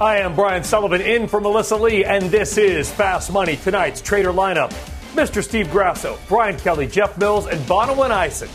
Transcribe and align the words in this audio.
I 0.00 0.16
am 0.16 0.34
Brian 0.34 0.64
Sullivan 0.64 1.00
in 1.00 1.28
for 1.28 1.40
Melissa 1.40 1.76
Lee, 1.76 2.04
and 2.04 2.24
this 2.24 2.58
is 2.58 2.90
Fast 2.90 3.32
Money, 3.32 3.54
tonight's 3.54 4.00
trader 4.00 4.32
lineup. 4.32 4.70
Mr. 5.14 5.40
Steve 5.40 5.70
Grasso, 5.70 6.18
Brian 6.26 6.58
Kelly, 6.58 6.88
Jeff 6.88 7.16
Mills, 7.16 7.46
and 7.46 7.60
Bonawyn 7.60 8.10
Eison. 8.10 8.48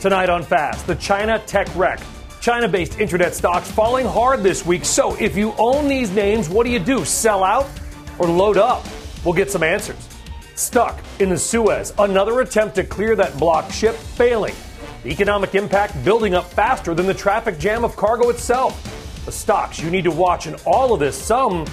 Tonight 0.00 0.30
on 0.30 0.42
Fast, 0.42 0.86
the 0.86 0.94
China 0.94 1.38
tech 1.40 1.68
wreck. 1.76 2.00
China 2.40 2.66
based 2.66 2.98
internet 2.98 3.34
stocks 3.34 3.70
falling 3.70 4.06
hard 4.06 4.42
this 4.42 4.64
week. 4.64 4.86
So 4.86 5.14
if 5.16 5.36
you 5.36 5.52
own 5.58 5.86
these 5.86 6.10
names, 6.12 6.48
what 6.48 6.64
do 6.64 6.72
you 6.72 6.78
do? 6.78 7.04
Sell 7.04 7.44
out 7.44 7.68
or 8.18 8.26
load 8.26 8.56
up? 8.56 8.82
We'll 9.22 9.34
get 9.34 9.50
some 9.50 9.62
answers. 9.62 10.08
Stuck 10.54 10.98
in 11.18 11.28
the 11.28 11.38
Suez, 11.38 11.92
another 11.98 12.40
attempt 12.40 12.74
to 12.76 12.84
clear 12.84 13.14
that 13.16 13.36
blocked 13.36 13.70
ship 13.70 13.96
failing. 13.96 14.54
The 15.02 15.10
economic 15.10 15.54
impact 15.54 16.02
building 16.06 16.34
up 16.34 16.50
faster 16.50 16.94
than 16.94 17.04
the 17.04 17.12
traffic 17.12 17.58
jam 17.58 17.84
of 17.84 17.96
cargo 17.96 18.30
itself 18.30 18.95
the 19.26 19.32
stocks 19.32 19.80
you 19.80 19.90
need 19.90 20.04
to 20.04 20.10
watch 20.10 20.46
in 20.46 20.54
all 20.64 20.94
of 20.94 21.00
this. 21.00 21.20
Some 21.20 21.66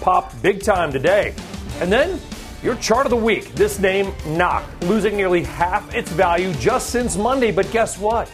popped 0.00 0.40
big 0.42 0.62
time 0.62 0.92
today. 0.92 1.34
And 1.80 1.92
then 1.92 2.18
your 2.62 2.76
chart 2.76 3.04
of 3.04 3.10
the 3.10 3.16
week. 3.16 3.54
This 3.54 3.78
name, 3.78 4.14
Knock, 4.26 4.64
losing 4.82 5.16
nearly 5.16 5.42
half 5.42 5.94
its 5.94 6.10
value 6.10 6.52
just 6.54 6.90
since 6.90 7.16
Monday. 7.16 7.50
But 7.50 7.70
guess 7.72 7.98
what? 7.98 8.30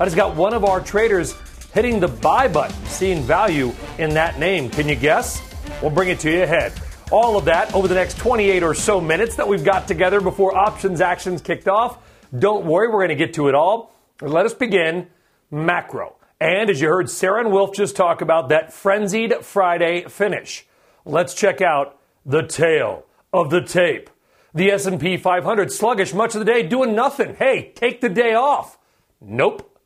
I 0.00 0.04
just 0.04 0.16
got 0.16 0.34
one 0.34 0.54
of 0.54 0.64
our 0.64 0.80
traders 0.80 1.34
hitting 1.72 2.00
the 2.00 2.08
buy 2.08 2.48
button, 2.48 2.74
seeing 2.86 3.22
value 3.22 3.72
in 3.98 4.10
that 4.14 4.38
name. 4.38 4.70
Can 4.70 4.88
you 4.88 4.96
guess? 4.96 5.40
We'll 5.80 5.90
bring 5.90 6.08
it 6.08 6.18
to 6.20 6.30
you 6.30 6.42
ahead. 6.42 6.72
All 7.12 7.36
of 7.36 7.44
that 7.44 7.72
over 7.74 7.86
the 7.86 7.94
next 7.94 8.18
28 8.18 8.62
or 8.62 8.74
so 8.74 9.00
minutes 9.00 9.36
that 9.36 9.46
we've 9.46 9.64
got 9.64 9.86
together 9.86 10.20
before 10.20 10.56
options 10.56 11.00
actions 11.00 11.40
kicked 11.40 11.68
off. 11.68 11.98
Don't 12.36 12.66
worry, 12.66 12.88
we're 12.88 13.06
going 13.06 13.10
to 13.10 13.14
get 13.14 13.34
to 13.34 13.48
it 13.48 13.54
all. 13.54 13.92
Let 14.20 14.46
us 14.46 14.54
begin 14.54 15.06
macro. 15.50 16.15
And 16.40 16.68
as 16.68 16.80
you 16.80 16.88
heard 16.88 17.08
Sarah 17.08 17.40
and 17.40 17.52
Wilf 17.52 17.74
just 17.74 17.96
talk 17.96 18.20
about 18.20 18.50
that 18.50 18.72
frenzied 18.72 19.34
Friday 19.42 20.04
finish, 20.08 20.66
let's 21.04 21.34
check 21.34 21.62
out 21.62 21.98
the 22.26 22.42
tale 22.42 23.06
of 23.32 23.50
the 23.50 23.62
tape. 23.62 24.10
The 24.52 24.70
S&P 24.70 25.16
500 25.16 25.72
sluggish 25.72 26.12
much 26.14 26.34
of 26.34 26.38
the 26.40 26.50
day 26.50 26.62
doing 26.62 26.94
nothing. 26.94 27.36
Hey, 27.36 27.72
take 27.74 28.00
the 28.00 28.08
day 28.08 28.34
off. 28.34 28.78
Nope. 29.20 29.78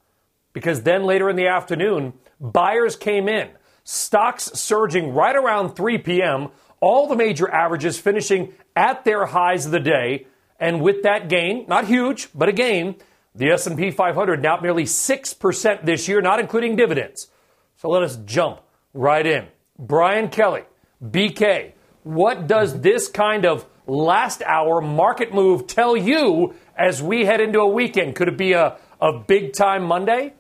Because 0.53 0.83
then 0.83 1.05
later 1.05 1.31
in 1.31 1.37
the 1.37 1.47
afternoon, 1.47 2.15
buyers 2.41 2.97
came 2.97 3.29
in. 3.29 3.51
Stocks 3.85 4.45
surging 4.55 5.12
right 5.12 5.37
around 5.37 5.75
3 5.75 5.98
p.m., 5.98 6.48
all 6.81 7.07
the 7.07 7.17
major 7.17 7.48
averages 7.51 7.98
finishing 7.98 8.53
at 8.75 9.05
their 9.05 9.27
highs 9.27 9.67
of 9.67 9.73
the 9.73 9.81
day, 9.81 10.27
and 10.59 10.81
with 10.81 11.03
that 11.03 11.29
gain, 11.29 11.67
not 11.69 11.87
huge, 11.87 12.29
but 12.35 12.48
a 12.48 12.53
gain, 12.53 12.97
the 13.34 13.50
S&P 13.50 13.91
500 13.91 14.42
now 14.42 14.56
nearly 14.56 14.84
6% 14.84 15.84
this 15.84 16.09
year, 16.09 16.20
not 16.20 16.41
including 16.41 16.77
dividends. 16.77 17.28
So 17.77 17.89
let 17.89 18.03
us 18.03 18.17
jump 18.25 18.61
right 18.92 19.25
in. 19.25 19.47
Brian 19.78 20.28
Kelly, 20.28 20.64
BK, 21.03 21.73
what 22.03 22.47
does 22.47 22.81
this 22.81 23.08
kind 23.08 23.47
of 23.47 23.67
last 23.86 24.42
hour 24.42 24.81
market 24.81 25.33
move 25.33 25.67
tell 25.67 25.97
you 25.97 26.55
as 26.77 27.02
we 27.02 27.24
head 27.24 27.41
into 27.41 27.61
a 27.61 27.68
weekend? 27.68 28.17
Could 28.17 28.29
it 28.29 28.36
be 28.36 28.52
a, 28.52 28.77
a 29.01 29.18
big 29.18 29.52
time 29.52 29.85
Monday? 29.85 30.35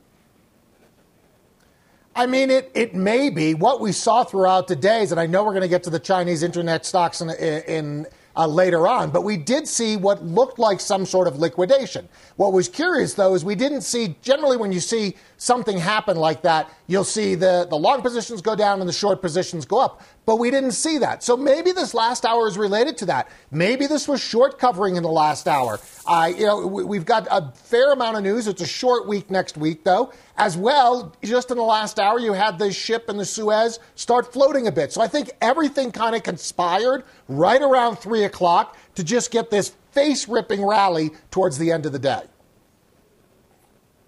I 2.14 2.26
mean, 2.26 2.50
it, 2.50 2.70
it 2.74 2.94
may 2.94 3.30
be. 3.30 3.54
What 3.54 3.80
we 3.80 3.92
saw 3.92 4.24
throughout 4.24 4.66
the 4.66 4.76
days, 4.76 5.12
and 5.12 5.20
I 5.20 5.26
know 5.26 5.44
we're 5.44 5.52
going 5.52 5.62
to 5.62 5.68
get 5.68 5.84
to 5.84 5.90
the 5.90 6.00
Chinese 6.00 6.42
internet 6.42 6.84
stocks 6.84 7.20
in, 7.20 7.30
in 7.30 8.06
uh, 8.36 8.46
later 8.46 8.86
on. 8.86 9.10
But 9.10 9.22
we 9.22 9.36
did 9.36 9.66
see 9.66 9.96
what 9.96 10.24
looked 10.24 10.58
like 10.58 10.80
some 10.80 11.04
sort 11.06 11.26
of 11.26 11.38
liquidation. 11.38 12.08
What 12.36 12.52
was 12.52 12.68
curious, 12.68 13.14
though, 13.14 13.34
is 13.34 13.44
we 13.44 13.54
didn't 13.54 13.82
see, 13.82 14.16
generally, 14.22 14.56
when 14.56 14.72
you 14.72 14.80
see 14.80 15.16
something 15.36 15.78
happen 15.78 16.16
like 16.16 16.42
that, 16.42 16.70
you'll 16.90 17.04
see 17.04 17.36
the, 17.36 17.68
the 17.70 17.76
long 17.76 18.02
positions 18.02 18.42
go 18.42 18.56
down 18.56 18.80
and 18.80 18.88
the 18.88 18.92
short 18.92 19.22
positions 19.22 19.64
go 19.64 19.78
up. 19.78 20.02
But 20.26 20.36
we 20.40 20.50
didn't 20.50 20.72
see 20.72 20.98
that. 20.98 21.22
So 21.22 21.36
maybe 21.36 21.70
this 21.70 21.94
last 21.94 22.26
hour 22.26 22.48
is 22.48 22.58
related 22.58 22.98
to 22.98 23.06
that. 23.06 23.28
Maybe 23.52 23.86
this 23.86 24.08
was 24.08 24.20
short 24.20 24.58
covering 24.58 24.96
in 24.96 25.04
the 25.04 25.08
last 25.08 25.46
hour. 25.46 25.78
Uh, 26.04 26.32
you 26.36 26.46
know, 26.46 26.66
we've 26.66 27.04
got 27.04 27.28
a 27.30 27.52
fair 27.52 27.92
amount 27.92 28.16
of 28.16 28.24
news. 28.24 28.48
It's 28.48 28.60
a 28.60 28.66
short 28.66 29.06
week 29.06 29.30
next 29.30 29.56
week, 29.56 29.84
though. 29.84 30.12
As 30.36 30.56
well, 30.56 31.14
just 31.22 31.52
in 31.52 31.56
the 31.56 31.62
last 31.62 32.00
hour, 32.00 32.18
you 32.18 32.32
had 32.32 32.58
the 32.58 32.72
ship 32.72 33.08
in 33.08 33.16
the 33.16 33.24
Suez 33.24 33.78
start 33.94 34.32
floating 34.32 34.66
a 34.66 34.72
bit. 34.72 34.92
So 34.92 35.00
I 35.00 35.06
think 35.06 35.30
everything 35.40 35.92
kind 35.92 36.16
of 36.16 36.24
conspired 36.24 37.04
right 37.28 37.62
around 37.62 37.96
3 38.00 38.24
o'clock 38.24 38.76
to 38.96 39.04
just 39.04 39.30
get 39.30 39.50
this 39.50 39.76
face 39.92 40.28
ripping 40.28 40.66
rally 40.66 41.10
towards 41.30 41.56
the 41.56 41.70
end 41.70 41.86
of 41.86 41.92
the 41.92 42.00
day. 42.00 42.22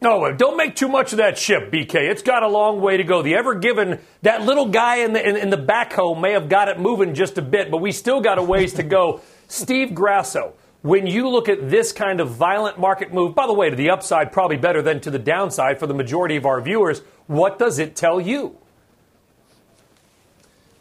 No, 0.02 0.32
don't 0.32 0.56
make 0.56 0.74
too 0.74 0.88
much 0.88 1.12
of 1.12 1.18
that 1.18 1.38
ship, 1.38 1.70
BK. 1.70 1.94
It's 1.94 2.22
got 2.22 2.42
a 2.42 2.48
long 2.48 2.80
way 2.80 2.96
to 2.96 3.04
go. 3.04 3.22
The 3.22 3.36
Ever 3.36 3.54
Given, 3.54 4.00
that 4.22 4.42
little 4.42 4.66
guy 4.66 4.96
in 4.96 5.12
the, 5.12 5.26
in, 5.26 5.36
in 5.36 5.50
the 5.50 5.56
backhoe 5.56 6.20
may 6.20 6.32
have 6.32 6.48
got 6.48 6.66
it 6.66 6.80
moving 6.80 7.14
just 7.14 7.38
a 7.38 7.42
bit, 7.42 7.70
but 7.70 7.78
we 7.78 7.92
still 7.92 8.20
got 8.20 8.36
a 8.36 8.42
ways 8.42 8.72
to 8.74 8.82
go. 8.82 9.20
Steve 9.48 9.94
Grasso, 9.94 10.54
when 10.82 11.06
you 11.06 11.28
look 11.28 11.48
at 11.48 11.70
this 11.70 11.92
kind 11.92 12.18
of 12.18 12.30
violent 12.30 12.80
market 12.80 13.14
move, 13.14 13.36
by 13.36 13.46
the 13.46 13.52
way, 13.52 13.70
to 13.70 13.76
the 13.76 13.90
upside, 13.90 14.32
probably 14.32 14.56
better 14.56 14.82
than 14.82 14.98
to 15.02 15.10
the 15.10 15.20
downside 15.20 15.78
for 15.78 15.86
the 15.86 15.94
majority 15.94 16.34
of 16.34 16.46
our 16.46 16.60
viewers, 16.60 17.00
what 17.28 17.60
does 17.60 17.78
it 17.78 17.94
tell 17.94 18.20
you? 18.20 18.58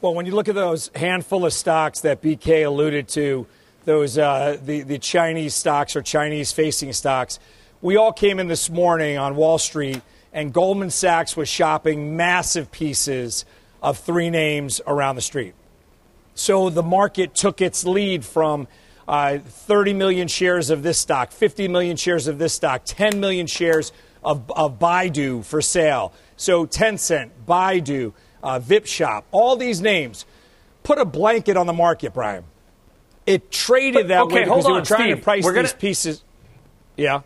Well, 0.02 0.16
when 0.16 0.26
you 0.26 0.34
look 0.34 0.50
at 0.50 0.56
those 0.56 0.90
handful 0.96 1.46
of 1.46 1.54
stocks 1.54 2.02
that 2.02 2.24
BK 2.24 2.66
alluded 2.66 3.08
to, 3.10 3.46
those 3.86 4.18
uh, 4.18 4.58
the, 4.64 4.82
the 4.82 4.98
Chinese 4.98 5.54
stocks 5.54 5.96
or 5.96 6.02
Chinese 6.02 6.52
facing 6.52 6.92
stocks, 6.94 7.38
we 7.82 7.98
all 7.98 8.14
came 8.14 8.40
in 8.40 8.48
this 8.48 8.70
morning 8.70 9.18
on 9.18 9.36
Wall 9.36 9.58
Street, 9.58 10.02
and 10.32 10.54
Goldman 10.54 10.92
Sachs 10.92 11.36
was 11.36 11.50
shopping 11.50 12.16
massive 12.16 12.72
pieces 12.72 13.44
of 13.82 13.98
three 13.98 14.30
names 14.30 14.80
around 14.86 15.16
the 15.16 15.22
street. 15.22 15.56
So 16.36 16.70
the 16.70 16.84
market 16.84 17.34
took 17.34 17.60
its 17.60 17.84
lead 17.84 18.24
from 18.24 18.68
uh, 19.08 19.40
30 19.40 19.94
million 19.94 20.28
shares 20.28 20.70
of 20.70 20.84
this 20.84 21.00
stock, 21.00 21.32
50 21.32 21.68
million 21.68 21.98
shares 21.98 22.28
of 22.28 22.38
this 22.38 22.54
stock, 22.54 22.84
10 22.86 23.20
million 23.20 23.48
shares 23.48 23.92
of, 24.24 24.50
of 24.52 24.78
Baidu 24.78 25.44
for 25.44 25.62
sale. 25.62 26.14
So 26.38 26.66
Tencent, 26.66 27.32
Baidu, 27.48 28.14
uh, 28.44 28.60
VipShop, 28.60 29.24
all 29.32 29.56
these 29.56 29.82
names 29.82 30.26
put 30.84 31.00
a 31.00 31.06
blanket 31.06 31.58
on 31.58 31.68
the 31.68 31.74
market, 31.74 32.14
Brian. 32.14 32.44
It 33.26 33.52
traded 33.52 34.08
that 34.10 34.24
okay, 34.24 34.36
way 34.36 34.44
because 34.44 34.66
they 34.66 34.72
were 34.72 34.82
trying 34.82 35.12
Steve, 35.12 35.18
to 35.18 35.24
price 35.24 35.44
gonna, 35.44 35.64
these 35.64 35.74
pieces. 35.74 36.24
Yeah. 36.96 37.22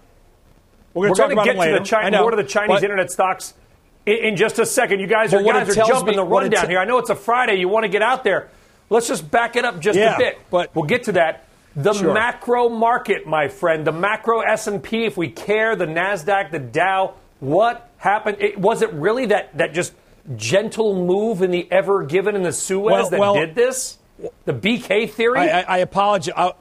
We're 0.95 1.13
going 1.13 1.35
to 1.35 1.44
get 1.44 1.53
to 1.61 1.79
the 1.79 1.85
China, 1.85 2.19
more 2.22 2.31
to 2.31 2.38
the 2.38 2.44
Chinese 2.44 2.78
but, 2.78 2.83
internet 2.83 3.11
stocks 3.11 3.53
in, 4.06 4.16
in, 4.16 4.35
just 4.38 4.59
a 4.59 4.66
second. 4.66 5.01
You 5.01 5.07
guys 5.07 5.33
are, 5.33 5.44
guys 5.44 5.69
are 5.69 5.85
jumping 5.85 6.11
me, 6.11 6.16
the 6.16 6.23
rundown 6.23 6.69
here. 6.69 6.79
I 6.79 6.85
know 6.85 6.97
it's 7.00 7.09
a 7.09 7.16
Friday. 7.16 7.56
You 7.56 7.67
want 7.67 7.83
to 7.83 7.89
get 7.89 8.01
out 8.01 8.23
there. 8.23 8.50
Let's 8.89 9.07
just 9.07 9.29
back 9.29 9.57
it 9.57 9.66
up 9.66 9.79
just 9.79 10.00
yeah, 10.00 10.16
a 10.16 10.17
bit. 10.17 10.39
But 10.50 10.73
we'll 10.73 10.85
get 10.85 11.03
to 11.03 11.11
that. 11.13 11.45
The 11.75 11.94
sure. 11.94 12.13
macro 12.13 12.69
market, 12.69 13.28
my 13.28 13.50
friend, 13.50 13.85
the 13.85 13.91
macro 13.91 14.39
S&P, 14.39 15.03
if 15.03 15.17
we 15.17 15.29
care, 15.29 15.75
the 15.75 15.85
Nasdaq, 15.85 16.51
the 16.51 16.59
Dow, 16.59 17.16
what 17.41 17.91
happened? 17.97 18.38
It, 18.39 18.57
was 18.57 18.81
it 18.81 18.94
really 18.94 19.25
that 19.27 19.57
that 19.57 19.73
just 19.73 19.94
gentle 20.38 21.06
move 21.06 21.41
in 21.41 21.51
the 21.51 21.69
Ever 21.69 22.03
Given 22.06 22.38
in 22.38 22.44
the 22.44 22.53
Suez 22.53 22.91
well, 22.91 23.09
that 23.09 23.19
well, 23.19 23.33
did 23.36 23.56
this? 23.56 23.98
The 24.45 24.53
BK 24.53 25.09
theory? 25.09 25.39
I, 25.39 25.59
I, 25.59 25.65
I 25.68 25.77
apologize. 25.80 26.33
I, 26.38 26.53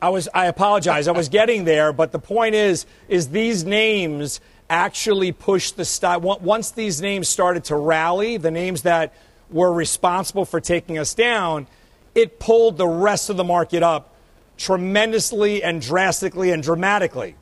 I 0.00 0.10
was 0.10 0.28
I 0.32 0.46
apologize. 0.46 1.08
I 1.08 1.12
was 1.12 1.28
getting 1.28 1.64
there, 1.64 1.92
but 1.92 2.12
the 2.12 2.18
point 2.18 2.54
is 2.54 2.86
is 3.08 3.28
these 3.28 3.64
names 3.64 4.40
actually 4.70 5.32
pushed 5.32 5.76
the 5.76 5.84
stock. 5.84 6.22
Once 6.22 6.70
these 6.70 7.00
names 7.00 7.28
started 7.28 7.64
to 7.64 7.76
rally, 7.76 8.36
the 8.36 8.50
names 8.50 8.82
that 8.82 9.14
were 9.50 9.72
responsible 9.72 10.44
for 10.44 10.60
taking 10.60 10.98
us 10.98 11.14
down, 11.14 11.66
it 12.14 12.38
pulled 12.38 12.76
the 12.76 12.86
rest 12.86 13.30
of 13.30 13.36
the 13.36 13.44
market 13.44 13.82
up 13.82 14.14
tremendously 14.56 15.62
and 15.62 15.80
drastically 15.80 16.50
and 16.50 16.62
dramatically. 16.62 17.34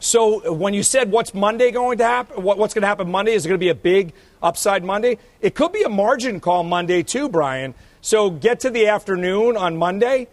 So 0.00 0.52
when 0.52 0.74
you 0.74 0.82
said 0.82 1.10
what's 1.10 1.32
Monday 1.32 1.70
going 1.70 1.98
to 1.98 2.04
happen, 2.04 2.42
what's 2.42 2.74
going 2.74 2.82
to 2.82 2.88
happen 2.88 3.10
Monday? 3.10 3.32
Is 3.32 3.44
it 3.44 3.48
going 3.48 3.58
to 3.58 3.64
be 3.64 3.70
a 3.70 3.74
big 3.74 4.12
upside 4.42 4.84
Monday? 4.84 5.18
It 5.40 5.54
could 5.54 5.72
be 5.72 5.82
a 5.82 5.88
margin 5.88 6.40
call 6.40 6.64
Monday 6.64 7.02
too, 7.02 7.28
Brian. 7.28 7.74
So 8.00 8.30
get 8.30 8.60
to 8.60 8.70
the 8.70 8.88
afternoon 8.88 9.56
on 9.56 9.76
Monday 9.76 10.28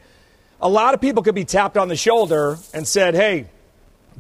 a 0.62 0.70
lot 0.70 0.94
of 0.94 1.02
people 1.02 1.24
could 1.24 1.36
be 1.36 1.46
tapped 1.46 1.78
on 1.78 1.88
the 1.88 1.96
shoulder 1.96 2.58
and 2.74 2.88
said, 2.88 3.16
hey, 3.16 3.48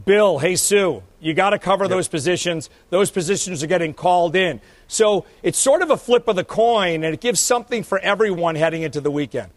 Bill, 0.06 0.40
hey, 0.40 0.56
Sue, 0.56 1.04
you 1.20 1.34
got 1.34 1.52
to 1.52 1.60
cover 1.60 1.84
yep. 1.84 1.92
those 1.92 2.08
positions. 2.08 2.70
Those 2.90 3.12
positions 3.12 3.62
are 3.62 3.68
getting 3.68 3.94
called 3.94 4.36
in. 4.36 4.62
So 4.88 5.26
it's 5.44 5.60
sort 5.60 5.82
of 5.82 5.92
a 5.92 5.98
flip 5.98 6.28
of 6.28 6.36
the 6.36 6.44
coin, 6.44 7.04
and 7.04 7.14
it 7.14 7.22
gives 7.22 7.40
something 7.40 7.84
for 7.84 8.00
everyone 8.00 8.56
heading 8.56 8.82
into 8.82 9.02
the 9.02 9.12
weekend. 9.12 9.52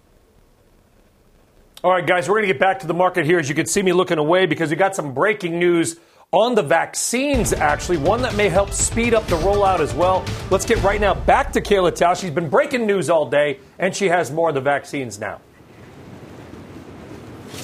All 1.82 1.90
right, 1.90 2.06
guys, 2.06 2.28
we're 2.28 2.36
going 2.36 2.48
to 2.48 2.52
get 2.52 2.60
back 2.60 2.80
to 2.80 2.86
the 2.86 2.94
market 2.94 3.26
here. 3.26 3.38
As 3.38 3.48
you 3.48 3.54
can 3.54 3.66
see 3.66 3.82
me 3.82 3.92
looking 3.92 4.18
away 4.18 4.46
because 4.46 4.70
we 4.70 4.76
got 4.76 4.96
some 4.96 5.14
breaking 5.14 5.58
news 5.58 5.96
on 6.32 6.54
the 6.54 6.62
vaccines, 6.62 7.52
actually, 7.52 7.98
one 7.98 8.20
that 8.22 8.34
may 8.34 8.48
help 8.48 8.72
speed 8.72 9.14
up 9.14 9.24
the 9.26 9.36
rollout 9.36 9.80
as 9.80 9.94
well. 9.94 10.24
Let's 10.50 10.64
get 10.64 10.82
right 10.82 11.00
now 11.00 11.14
back 11.14 11.52
to 11.52 11.60
Kayla 11.60 11.92
Tausche. 11.92 12.22
She's 12.22 12.30
been 12.30 12.48
breaking 12.48 12.86
news 12.86 13.08
all 13.08 13.28
day, 13.28 13.60
and 13.78 13.94
she 13.94 14.08
has 14.08 14.32
more 14.32 14.48
of 14.48 14.54
the 14.54 14.60
vaccines 14.60 15.18
now. 15.20 15.40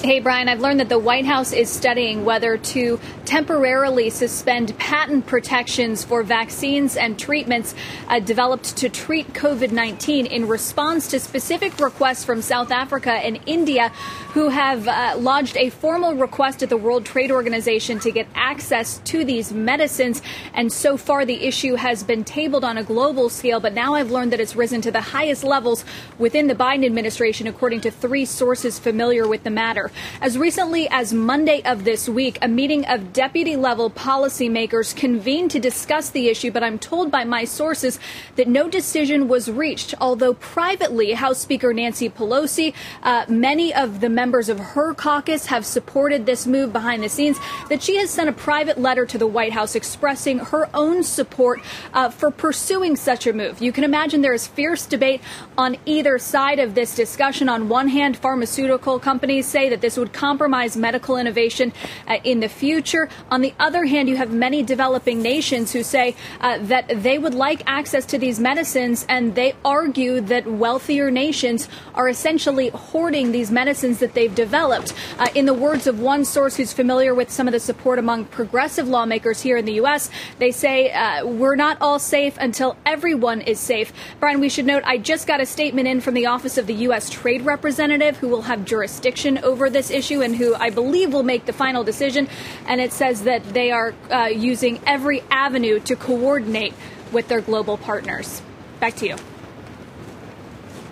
Hey, 0.03 0.19
Brian, 0.19 0.49
I've 0.49 0.61
learned 0.61 0.79
that 0.79 0.89
the 0.89 0.97
White 0.97 1.25
House 1.25 1.53
is 1.53 1.69
studying 1.69 2.25
whether 2.25 2.57
to 2.57 2.99
temporarily 3.23 4.09
suspend 4.09 4.75
patent 4.79 5.27
protections 5.27 6.03
for 6.03 6.23
vaccines 6.23 6.97
and 6.97 7.19
treatments 7.19 7.75
uh, 8.07 8.19
developed 8.19 8.77
to 8.77 8.89
treat 8.89 9.31
COVID 9.33 9.71
19 9.71 10.25
in 10.25 10.47
response 10.47 11.07
to 11.09 11.19
specific 11.19 11.79
requests 11.79 12.25
from 12.25 12.41
South 12.41 12.71
Africa 12.71 13.11
and 13.11 13.39
India, 13.45 13.89
who 14.33 14.49
have 14.49 14.87
uh, 14.87 15.13
lodged 15.19 15.55
a 15.55 15.69
formal 15.69 16.15
request 16.15 16.63
at 16.63 16.69
the 16.69 16.77
World 16.77 17.05
Trade 17.05 17.29
Organization 17.29 17.99
to 17.99 18.11
get 18.11 18.27
access 18.33 18.97
to 19.05 19.23
these 19.23 19.53
medicines. 19.53 20.23
And 20.55 20.73
so 20.73 20.97
far, 20.97 21.25
the 21.25 21.43
issue 21.45 21.75
has 21.75 22.03
been 22.03 22.23
tabled 22.23 22.63
on 22.63 22.75
a 22.79 22.83
global 22.83 23.29
scale, 23.29 23.59
but 23.59 23.73
now 23.73 23.93
I've 23.93 24.09
learned 24.09 24.33
that 24.33 24.39
it's 24.39 24.55
risen 24.55 24.81
to 24.81 24.91
the 24.91 25.01
highest 25.01 25.43
levels 25.43 25.85
within 26.17 26.47
the 26.47 26.55
Biden 26.55 26.87
administration, 26.87 27.45
according 27.45 27.81
to 27.81 27.91
three 27.91 28.25
sources 28.25 28.79
familiar 28.79 29.27
with 29.27 29.43
the 29.43 29.51
matter. 29.51 29.90
As 30.21 30.37
recently 30.37 30.87
as 30.89 31.13
Monday 31.13 31.61
of 31.63 31.83
this 31.83 32.07
week, 32.07 32.37
a 32.41 32.47
meeting 32.47 32.85
of 32.85 33.13
deputy 33.13 33.55
level 33.55 33.89
policymakers 33.89 34.95
convened 34.95 35.51
to 35.51 35.59
discuss 35.59 36.09
the 36.09 36.29
issue, 36.29 36.51
but 36.51 36.63
I'm 36.63 36.79
told 36.79 37.11
by 37.11 37.23
my 37.23 37.45
sources 37.45 37.99
that 38.35 38.47
no 38.47 38.69
decision 38.69 39.27
was 39.27 39.49
reached. 39.49 39.93
Although 39.99 40.33
privately, 40.33 41.13
House 41.13 41.39
Speaker 41.39 41.73
Nancy 41.73 42.09
Pelosi, 42.09 42.73
uh, 43.03 43.25
many 43.27 43.73
of 43.73 43.99
the 43.99 44.09
members 44.09 44.49
of 44.49 44.59
her 44.59 44.93
caucus 44.93 45.47
have 45.47 45.65
supported 45.65 46.25
this 46.25 46.47
move 46.47 46.71
behind 46.71 47.03
the 47.03 47.09
scenes, 47.09 47.37
that 47.69 47.81
she 47.81 47.97
has 47.97 48.09
sent 48.09 48.29
a 48.29 48.33
private 48.33 48.79
letter 48.79 49.05
to 49.05 49.17
the 49.17 49.27
White 49.27 49.53
House 49.53 49.75
expressing 49.75 50.39
her 50.39 50.69
own 50.73 51.03
support 51.03 51.61
uh, 51.93 52.09
for 52.09 52.31
pursuing 52.31 52.95
such 52.95 53.27
a 53.27 53.33
move. 53.33 53.61
You 53.61 53.71
can 53.71 53.83
imagine 53.83 54.21
there 54.21 54.33
is 54.33 54.47
fierce 54.47 54.85
debate 54.85 55.21
on 55.57 55.77
either 55.85 56.17
side 56.17 56.59
of 56.59 56.75
this 56.75 56.95
discussion. 56.95 57.49
On 57.49 57.69
one 57.69 57.87
hand, 57.87 58.17
pharmaceutical 58.17 58.99
companies 58.99 59.47
say 59.47 59.69
that 59.69 59.80
this 59.81 59.97
would 59.97 60.13
compromise 60.13 60.77
medical 60.77 61.17
innovation 61.17 61.73
uh, 62.07 62.17
in 62.23 62.39
the 62.39 62.49
future. 62.49 63.09
On 63.29 63.41
the 63.41 63.53
other 63.59 63.85
hand, 63.85 64.09
you 64.09 64.17
have 64.17 64.31
many 64.31 64.63
developing 64.63 65.21
nations 65.21 65.71
who 65.71 65.83
say 65.83 66.15
uh, 66.39 66.57
that 66.59 67.03
they 67.03 67.17
would 67.17 67.33
like 67.33 67.63
access 67.65 68.05
to 68.07 68.17
these 68.17 68.39
medicines, 68.39 69.05
and 69.09 69.35
they 69.35 69.53
argue 69.65 70.21
that 70.21 70.47
wealthier 70.47 71.11
nations 71.11 71.67
are 71.95 72.07
essentially 72.07 72.69
hoarding 72.69 73.31
these 73.31 73.51
medicines 73.51 73.99
that 73.99 74.13
they've 74.13 74.35
developed. 74.35 74.93
Uh, 75.17 75.27
in 75.35 75.45
the 75.45 75.53
words 75.53 75.87
of 75.87 75.99
one 75.99 76.23
source 76.23 76.55
who's 76.55 76.73
familiar 76.73 77.13
with 77.13 77.31
some 77.31 77.47
of 77.47 77.51
the 77.51 77.59
support 77.59 77.99
among 77.99 78.25
progressive 78.25 78.87
lawmakers 78.87 79.41
here 79.41 79.57
in 79.57 79.65
the 79.65 79.73
U.S., 79.73 80.09
they 80.39 80.51
say 80.51 80.91
uh, 80.91 81.25
we're 81.25 81.55
not 81.55 81.77
all 81.81 81.99
safe 81.99 82.37
until 82.39 82.77
everyone 82.85 83.41
is 83.41 83.59
safe. 83.59 83.91
Brian, 84.19 84.39
we 84.39 84.49
should 84.49 84.65
note 84.65 84.83
I 84.85 84.97
just 84.97 85.27
got 85.27 85.41
a 85.41 85.45
statement 85.45 85.87
in 85.87 86.01
from 86.01 86.13
the 86.13 86.27
Office 86.27 86.57
of 86.57 86.67
the 86.67 86.73
U.S. 86.85 87.09
Trade 87.09 87.41
Representative 87.43 88.17
who 88.17 88.27
will 88.27 88.43
have 88.43 88.65
jurisdiction 88.65 89.39
over 89.39 89.69
this 89.71 89.89
issue 89.89 90.21
and 90.21 90.35
who 90.35 90.53
I 90.55 90.69
believe 90.69 91.13
will 91.13 91.23
make 91.23 91.45
the 91.45 91.53
final 91.53 91.83
decision. 91.83 92.27
And 92.67 92.79
it 92.79 92.91
says 92.91 93.23
that 93.23 93.43
they 93.53 93.71
are 93.71 93.93
uh, 94.09 94.25
using 94.25 94.79
every 94.85 95.21
avenue 95.31 95.79
to 95.81 95.95
coordinate 95.95 96.73
with 97.11 97.27
their 97.27 97.41
global 97.41 97.77
partners. 97.77 98.41
Back 98.79 98.95
to 98.97 99.07
you. 99.07 99.15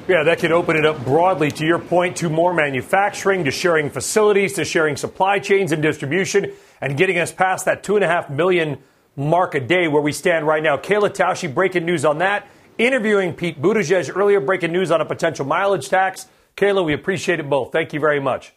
Yeah, 0.07 0.23
that 0.23 0.39
could 0.39 0.51
open 0.51 0.75
it 0.75 0.87
up 0.87 1.05
broadly, 1.05 1.51
to 1.51 1.65
your 1.65 1.77
point, 1.77 2.17
to 2.17 2.29
more 2.29 2.51
manufacturing, 2.51 3.45
to 3.45 3.51
sharing 3.51 3.91
facilities, 3.91 4.53
to 4.53 4.65
sharing 4.65 4.95
supply 4.95 5.37
chains 5.37 5.71
and 5.71 5.83
distribution, 5.83 6.51
and 6.81 6.97
getting 6.97 7.19
us 7.19 7.31
past 7.31 7.65
that 7.65 7.83
two 7.83 7.95
and 7.95 8.03
a 8.03 8.07
half 8.07 8.27
million 8.27 8.79
mark 9.15 9.53
a 9.53 9.59
day 9.59 9.87
where 9.87 10.01
we 10.01 10.11
stand 10.11 10.47
right 10.47 10.63
now. 10.63 10.77
Kayla 10.77 11.11
Tausche 11.11 11.53
breaking 11.53 11.85
news 11.85 12.05
on 12.05 12.17
that. 12.19 12.47
Interviewing 12.79 13.33
Pete 13.33 13.61
Buttigieg 13.61 14.15
earlier, 14.15 14.39
breaking 14.39 14.71
news 14.71 14.89
on 14.89 14.99
a 14.99 15.05
potential 15.05 15.45
mileage 15.45 15.89
tax. 15.89 16.25
Kayla, 16.55 16.83
we 16.83 16.93
appreciate 16.93 17.39
it 17.39 17.47
both. 17.47 17.71
Thank 17.71 17.93
you 17.93 17.99
very 17.99 18.19
much. 18.19 18.53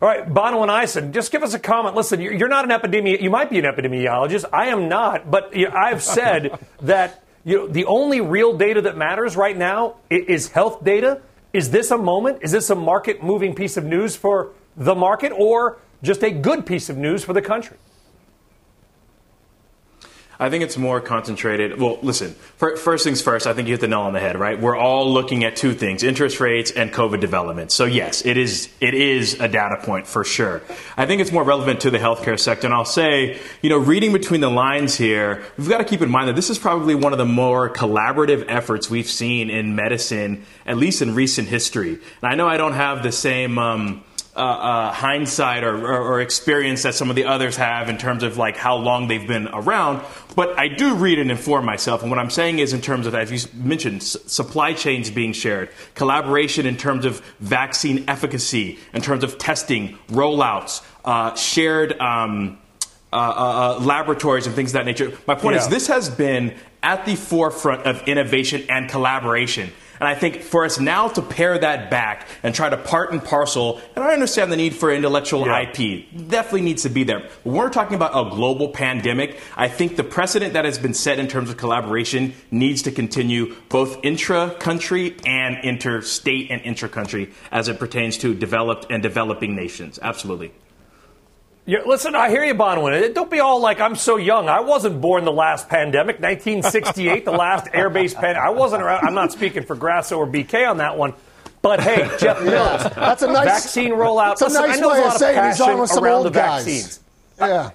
All 0.00 0.08
right, 0.08 0.24
Bonawyn 0.24 0.68
Eison, 0.68 1.12
just 1.12 1.32
give 1.32 1.42
us 1.42 1.54
a 1.54 1.58
comment. 1.58 1.96
Listen, 1.96 2.20
you're 2.20 2.48
not 2.48 2.64
an 2.64 2.70
epidemiologist. 2.70 3.20
You 3.20 3.30
might 3.30 3.50
be 3.50 3.58
an 3.58 3.64
epidemiologist. 3.64 4.44
I 4.52 4.66
am 4.66 4.88
not, 4.88 5.28
but 5.28 5.52
I've 5.56 6.04
said 6.04 6.56
that 6.82 7.24
you 7.44 7.56
know, 7.56 7.66
the 7.66 7.84
only 7.86 8.20
real 8.20 8.56
data 8.56 8.80
that 8.82 8.96
matters 8.96 9.36
right 9.36 9.56
now 9.56 9.96
is 10.08 10.52
health 10.52 10.84
data. 10.84 11.20
Is 11.52 11.70
this 11.70 11.90
a 11.90 11.98
moment? 11.98 12.38
Is 12.42 12.52
this 12.52 12.70
a 12.70 12.76
market 12.76 13.24
moving 13.24 13.56
piece 13.56 13.76
of 13.76 13.84
news 13.84 14.14
for 14.14 14.52
the 14.76 14.94
market 14.94 15.32
or 15.32 15.78
just 16.00 16.22
a 16.22 16.30
good 16.30 16.64
piece 16.64 16.88
of 16.88 16.96
news 16.96 17.24
for 17.24 17.32
the 17.32 17.42
country? 17.42 17.76
I 20.40 20.50
think 20.50 20.62
it's 20.62 20.76
more 20.76 21.00
concentrated. 21.00 21.80
Well, 21.80 21.98
listen, 22.00 22.30
first 22.58 23.02
things 23.02 23.20
first, 23.20 23.48
I 23.48 23.54
think 23.54 23.66
you 23.66 23.74
hit 23.74 23.80
the 23.80 23.88
nail 23.88 24.02
on 24.02 24.12
the 24.12 24.20
head, 24.20 24.38
right? 24.38 24.60
We're 24.60 24.76
all 24.76 25.12
looking 25.12 25.42
at 25.42 25.56
two 25.56 25.74
things, 25.74 26.04
interest 26.04 26.38
rates 26.38 26.70
and 26.70 26.92
COVID 26.92 27.18
development. 27.18 27.72
So 27.72 27.86
yes, 27.86 28.24
it 28.24 28.36
is, 28.36 28.68
it 28.80 28.94
is 28.94 29.34
a 29.40 29.48
data 29.48 29.78
point 29.82 30.06
for 30.06 30.22
sure. 30.22 30.62
I 30.96 31.06
think 31.06 31.20
it's 31.20 31.32
more 31.32 31.42
relevant 31.42 31.80
to 31.80 31.90
the 31.90 31.98
healthcare 31.98 32.38
sector. 32.38 32.68
And 32.68 32.74
I'll 32.74 32.84
say, 32.84 33.40
you 33.62 33.68
know, 33.68 33.78
reading 33.78 34.12
between 34.12 34.40
the 34.40 34.50
lines 34.50 34.96
here, 34.96 35.42
we've 35.56 35.68
got 35.68 35.78
to 35.78 35.84
keep 35.84 36.02
in 36.02 36.10
mind 36.10 36.28
that 36.28 36.36
this 36.36 36.50
is 36.50 36.58
probably 36.58 36.94
one 36.94 37.12
of 37.12 37.18
the 37.18 37.26
more 37.26 37.68
collaborative 37.68 38.44
efforts 38.46 38.88
we've 38.88 39.10
seen 39.10 39.50
in 39.50 39.74
medicine, 39.74 40.44
at 40.66 40.76
least 40.76 41.02
in 41.02 41.16
recent 41.16 41.48
history. 41.48 41.98
And 42.22 42.32
I 42.32 42.36
know 42.36 42.46
I 42.46 42.58
don't 42.58 42.74
have 42.74 43.02
the 43.02 43.10
same, 43.10 43.58
um, 43.58 44.04
uh, 44.38 44.40
uh, 44.40 44.92
hindsight 44.92 45.64
or, 45.64 45.76
or, 45.76 46.12
or, 46.12 46.20
experience 46.20 46.84
that 46.84 46.94
some 46.94 47.10
of 47.10 47.16
the 47.16 47.24
others 47.24 47.56
have 47.56 47.88
in 47.88 47.98
terms 47.98 48.22
of 48.22 48.36
like 48.36 48.56
how 48.56 48.76
long 48.76 49.08
they've 49.08 49.26
been 49.26 49.48
around. 49.48 50.00
But 50.36 50.56
I 50.56 50.68
do 50.68 50.94
read 50.94 51.18
and 51.18 51.30
inform 51.30 51.64
myself, 51.64 52.02
and 52.02 52.10
what 52.10 52.20
I'm 52.20 52.30
saying 52.30 52.60
is 52.60 52.72
in 52.72 52.80
terms 52.80 53.06
of, 53.08 53.14
as 53.16 53.32
you 53.32 53.50
mentioned, 53.60 54.02
s- 54.02 54.16
supply 54.26 54.74
chains 54.74 55.10
being 55.10 55.32
shared, 55.32 55.70
collaboration 55.96 56.66
in 56.66 56.76
terms 56.76 57.04
of 57.04 57.20
vaccine 57.40 58.04
efficacy, 58.06 58.78
in 58.94 59.02
terms 59.02 59.24
of 59.24 59.38
testing, 59.38 59.98
rollouts, 60.08 60.84
uh, 61.04 61.34
shared. 61.34 61.98
Um, 62.00 62.58
uh, 63.10 63.16
uh, 63.16 63.78
uh, 63.80 63.84
laboratories 63.84 64.46
and 64.46 64.54
things 64.54 64.68
of 64.68 64.74
that 64.74 64.84
nature. 64.84 65.16
My 65.26 65.34
point 65.34 65.54
yeah. 65.54 65.62
is, 65.62 65.68
this 65.68 65.86
has 65.86 66.10
been 66.10 66.54
at 66.82 67.06
the 67.06 67.16
forefront 67.16 67.86
of 67.86 68.06
innovation 68.06 68.66
and 68.68 68.86
collaboration. 68.86 69.72
And 70.00 70.08
I 70.08 70.14
think 70.14 70.42
for 70.42 70.64
us 70.64 70.78
now 70.78 71.08
to 71.08 71.22
pare 71.22 71.58
that 71.58 71.90
back 71.90 72.26
and 72.42 72.54
try 72.54 72.68
to 72.68 72.76
part 72.76 73.12
and 73.12 73.22
parcel, 73.22 73.80
and 73.94 74.04
I 74.04 74.12
understand 74.12 74.52
the 74.52 74.56
need 74.56 74.74
for 74.74 74.92
intellectual 74.92 75.46
yeah. 75.46 75.62
IP, 75.62 76.28
definitely 76.28 76.62
needs 76.62 76.82
to 76.84 76.88
be 76.88 77.04
there. 77.04 77.28
When 77.42 77.56
we're 77.56 77.70
talking 77.70 77.94
about 77.94 78.12
a 78.12 78.30
global 78.34 78.68
pandemic, 78.68 79.40
I 79.56 79.68
think 79.68 79.96
the 79.96 80.04
precedent 80.04 80.54
that 80.54 80.64
has 80.64 80.78
been 80.78 80.94
set 80.94 81.18
in 81.18 81.28
terms 81.28 81.50
of 81.50 81.56
collaboration 81.56 82.34
needs 82.50 82.82
to 82.82 82.92
continue 82.92 83.56
both 83.68 84.04
intra 84.04 84.54
country 84.58 85.16
and 85.26 85.64
interstate 85.64 86.50
and 86.50 86.62
intra 86.62 86.88
country 86.88 87.32
as 87.50 87.68
it 87.68 87.78
pertains 87.78 88.18
to 88.18 88.34
developed 88.34 88.86
and 88.90 89.02
developing 89.02 89.56
nations. 89.56 89.98
Absolutely. 90.00 90.52
Yeah, 91.68 91.80
listen, 91.84 92.14
I 92.14 92.30
hear 92.30 92.42
you, 92.44 92.54
Bonawyn. 92.54 93.12
Don't 93.12 93.30
be 93.30 93.40
all 93.40 93.60
like, 93.60 93.78
I'm 93.78 93.94
so 93.94 94.16
young. 94.16 94.48
I 94.48 94.60
wasn't 94.60 95.02
born 95.02 95.26
the 95.26 95.32
last 95.32 95.68
pandemic, 95.68 96.18
1968, 96.18 97.26
the 97.26 97.30
last 97.30 97.66
airbase 97.74 98.14
pandemic. 98.14 98.38
I 98.38 98.48
wasn't 98.48 98.82
around. 98.82 99.06
I'm 99.06 99.12
not 99.12 99.32
speaking 99.32 99.64
for 99.64 99.76
Grasso 99.76 100.16
or 100.16 100.26
BK 100.26 100.66
on 100.66 100.78
that 100.78 100.96
one. 100.96 101.12
But 101.60 101.80
hey, 101.80 102.10
Jeff 102.18 102.42
Mills, 102.42 102.84
that's 102.94 103.20
a 103.20 103.26
nice 103.26 103.44
vaccine 103.44 103.90
rollout. 103.90 104.38
That's 104.38 104.54
a 104.54 104.66
nice 104.66 104.80
way 104.80 105.04
of 105.04 105.12
saying 105.12 105.44
he's 105.44 105.60
on 105.60 105.78
with 105.78 105.90
some 105.90 106.06
old 106.06 106.32
guys. 106.32 106.64
Vaccines. 106.64 107.00
Yeah. 107.38 107.70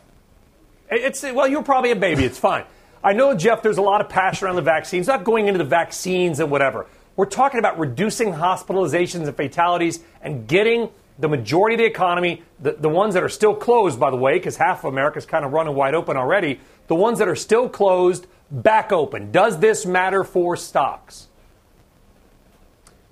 It's 0.89 1.21
well, 1.21 1.47
you're 1.47 1.61
probably 1.61 1.91
a 1.91 1.95
baby. 1.95 2.23
It's 2.23 2.39
fine. 2.39 2.65
I 3.03 3.13
know, 3.13 3.35
Jeff. 3.35 3.61
There's 3.61 3.77
a 3.77 3.83
lot 3.83 4.01
of 4.01 4.09
passion 4.09 4.47
around 4.47 4.55
the 4.55 4.63
vaccines. 4.63 5.05
Not 5.05 5.23
going 5.23 5.47
into 5.47 5.59
the 5.59 5.69
vaccines 5.69 6.39
and 6.39 6.49
whatever. 6.49 6.87
We're 7.15 7.25
talking 7.27 7.59
about 7.59 7.77
reducing 7.77 8.33
hospitalizations 8.33 9.27
and 9.27 9.35
fatalities 9.35 9.99
and 10.23 10.47
getting 10.47 10.89
the 11.19 11.29
majority 11.29 11.75
of 11.75 11.79
the 11.79 11.85
economy, 11.85 12.43
the, 12.59 12.73
the 12.73 12.89
ones 12.89 13.13
that 13.13 13.23
are 13.23 13.29
still 13.29 13.55
closed, 13.55 13.99
by 13.99 14.09
the 14.09 14.17
way, 14.17 14.33
because 14.33 14.57
half 14.57 14.83
of 14.83 14.91
America 14.91 15.17
is 15.17 15.25
kind 15.25 15.45
of 15.45 15.53
running 15.53 15.75
wide 15.75 15.93
open 15.93 16.17
already, 16.17 16.59
the 16.87 16.95
ones 16.95 17.19
that 17.19 17.27
are 17.27 17.35
still 17.35 17.69
closed, 17.69 18.27
back 18.49 18.91
open. 18.91 19.31
Does 19.31 19.59
this 19.59 19.85
matter 19.85 20.23
for 20.23 20.55
stocks? 20.57 21.27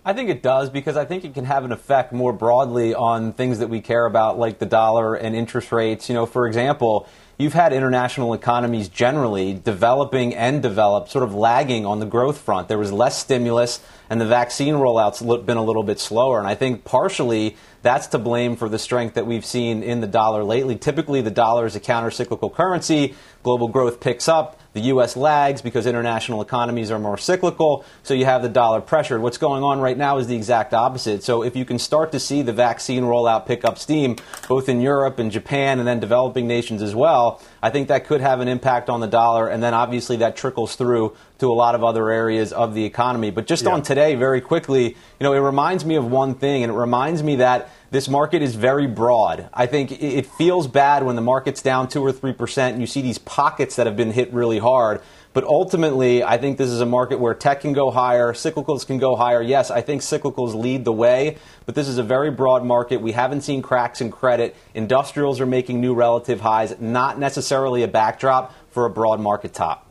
I 0.03 0.13
think 0.13 0.29
it 0.29 0.41
does 0.41 0.71
because 0.71 0.97
I 0.97 1.05
think 1.05 1.25
it 1.25 1.35
can 1.35 1.45
have 1.45 1.63
an 1.63 1.71
effect 1.71 2.11
more 2.11 2.33
broadly 2.33 2.95
on 2.95 3.33
things 3.33 3.59
that 3.59 3.67
we 3.67 3.81
care 3.81 4.07
about, 4.07 4.39
like 4.39 4.57
the 4.57 4.65
dollar 4.65 5.13
and 5.13 5.35
interest 5.35 5.71
rates. 5.71 6.09
You 6.09 6.15
know, 6.15 6.25
for 6.25 6.47
example, 6.47 7.07
you've 7.41 7.53
had 7.53 7.73
international 7.73 8.33
economies 8.33 8.87
generally 8.87 9.53
developing 9.53 10.35
and 10.35 10.61
developed 10.61 11.09
sort 11.09 11.23
of 11.23 11.33
lagging 11.33 11.85
on 11.85 11.99
the 11.99 12.05
growth 12.05 12.37
front. 12.37 12.67
There 12.67 12.77
was 12.77 12.91
less 12.91 13.17
stimulus, 13.17 13.79
and 14.09 14.21
the 14.21 14.25
vaccine 14.25 14.75
rollout's 14.75 15.21
been 15.21 15.57
a 15.57 15.63
little 15.63 15.83
bit 15.83 15.99
slower. 15.99 16.37
And 16.37 16.47
I 16.47 16.55
think 16.55 16.83
partially 16.85 17.57
that's 17.81 18.07
to 18.07 18.19
blame 18.19 18.55
for 18.55 18.69
the 18.69 18.77
strength 18.77 19.15
that 19.15 19.25
we've 19.25 19.45
seen 19.45 19.81
in 19.81 20.01
the 20.01 20.07
dollar 20.07 20.43
lately. 20.43 20.75
Typically, 20.75 21.21
the 21.21 21.31
dollar 21.31 21.65
is 21.65 21.75
a 21.75 21.79
counter-cyclical 21.79 22.51
currency. 22.51 23.15
Global 23.43 23.67
growth 23.67 23.99
picks 23.99 24.27
up. 24.27 24.57
The 24.73 24.81
U.S. 24.81 25.17
lags 25.17 25.61
because 25.61 25.85
international 25.85 26.41
economies 26.41 26.91
are 26.91 26.99
more 26.99 27.17
cyclical, 27.17 27.83
so 28.03 28.13
you 28.13 28.23
have 28.23 28.41
the 28.41 28.47
dollar 28.47 28.79
pressured. 28.79 29.21
What's 29.21 29.37
going 29.37 29.63
on 29.63 29.81
right 29.81 29.97
now 29.97 30.17
is 30.17 30.27
the 30.27 30.35
exact 30.35 30.73
opposite. 30.73 31.23
So 31.23 31.43
if 31.43 31.57
you 31.57 31.65
can 31.65 31.77
start 31.77 32.13
to 32.13 32.21
see 32.21 32.41
the 32.41 32.53
vaccine 32.53 33.03
rollout 33.03 33.45
pick 33.45 33.65
up 33.65 33.77
steam, 33.77 34.15
both 34.47 34.69
in 34.69 34.79
Europe 34.79 35.19
and 35.19 35.29
Japan 35.29 35.79
and 35.79 35.87
then 35.87 35.99
developing 35.99 36.47
nations 36.47 36.81
as 36.81 36.95
well, 36.95 37.41
I 37.61 37.69
think 37.69 37.89
that 37.89 38.05
could 38.05 38.21
have 38.21 38.39
an 38.39 38.47
impact 38.47 38.89
on 38.89 39.01
the 39.01 39.07
dollar, 39.07 39.49
and 39.49 39.61
then 39.61 39.73
obviously 39.73 40.15
that 40.17 40.37
trickles 40.37 40.77
through 40.77 41.17
to 41.41 41.51
a 41.51 41.53
lot 41.53 41.75
of 41.75 41.83
other 41.83 42.09
areas 42.09 42.53
of 42.53 42.73
the 42.73 42.85
economy. 42.85 43.31
But 43.31 43.47
just 43.47 43.65
yeah. 43.65 43.71
on 43.71 43.81
today, 43.81 44.15
very 44.15 44.41
quickly, 44.41 44.89
you 44.89 44.95
know, 45.21 45.33
it 45.33 45.39
reminds 45.39 45.83
me 45.83 45.95
of 45.95 46.05
one 46.05 46.35
thing, 46.35 46.63
and 46.63 46.71
it 46.71 46.75
reminds 46.75 47.23
me 47.23 47.37
that 47.37 47.69
this 47.91 48.07
market 48.07 48.41
is 48.41 48.55
very 48.55 48.87
broad. 48.87 49.49
I 49.53 49.65
think 49.65 49.91
it 49.91 50.25
feels 50.25 50.65
bad 50.65 51.03
when 51.03 51.17
the 51.17 51.21
market's 51.21 51.61
down 51.61 51.89
2 51.89 52.01
or 52.01 52.13
3% 52.13 52.69
and 52.69 52.79
you 52.79 52.87
see 52.87 53.01
these 53.01 53.17
pockets 53.17 53.75
that 53.75 53.85
have 53.85 53.97
been 53.97 54.11
hit 54.11 54.31
really 54.31 54.59
hard. 54.59 55.01
But 55.33 55.43
ultimately, 55.43 56.23
I 56.23 56.37
think 56.37 56.57
this 56.57 56.69
is 56.69 56.79
a 56.79 56.85
market 56.85 57.19
where 57.19 57.33
tech 57.33 57.61
can 57.61 57.73
go 57.73 57.91
higher, 57.91 58.31
cyclicals 58.31 58.87
can 58.87 58.97
go 58.97 59.17
higher. 59.17 59.41
Yes, 59.41 59.71
I 59.71 59.81
think 59.81 60.03
cyclicals 60.03 60.53
lead 60.55 60.85
the 60.85 60.93
way, 60.93 61.37
but 61.65 61.75
this 61.75 61.89
is 61.89 61.97
a 61.97 62.03
very 62.03 62.31
broad 62.31 62.63
market. 62.63 63.01
We 63.01 63.11
haven't 63.11 63.41
seen 63.41 63.61
cracks 63.61 63.99
in 63.99 64.09
credit. 64.09 64.55
Industrials 64.73 65.41
are 65.41 65.45
making 65.45 65.81
new 65.81 65.93
relative 65.93 66.39
highs, 66.39 66.79
not 66.79 67.19
necessarily 67.19 67.83
a 67.83 67.89
backdrop 67.89 68.53
for 68.69 68.85
a 68.85 68.89
broad 68.89 69.19
market 69.19 69.53
top. 69.53 69.90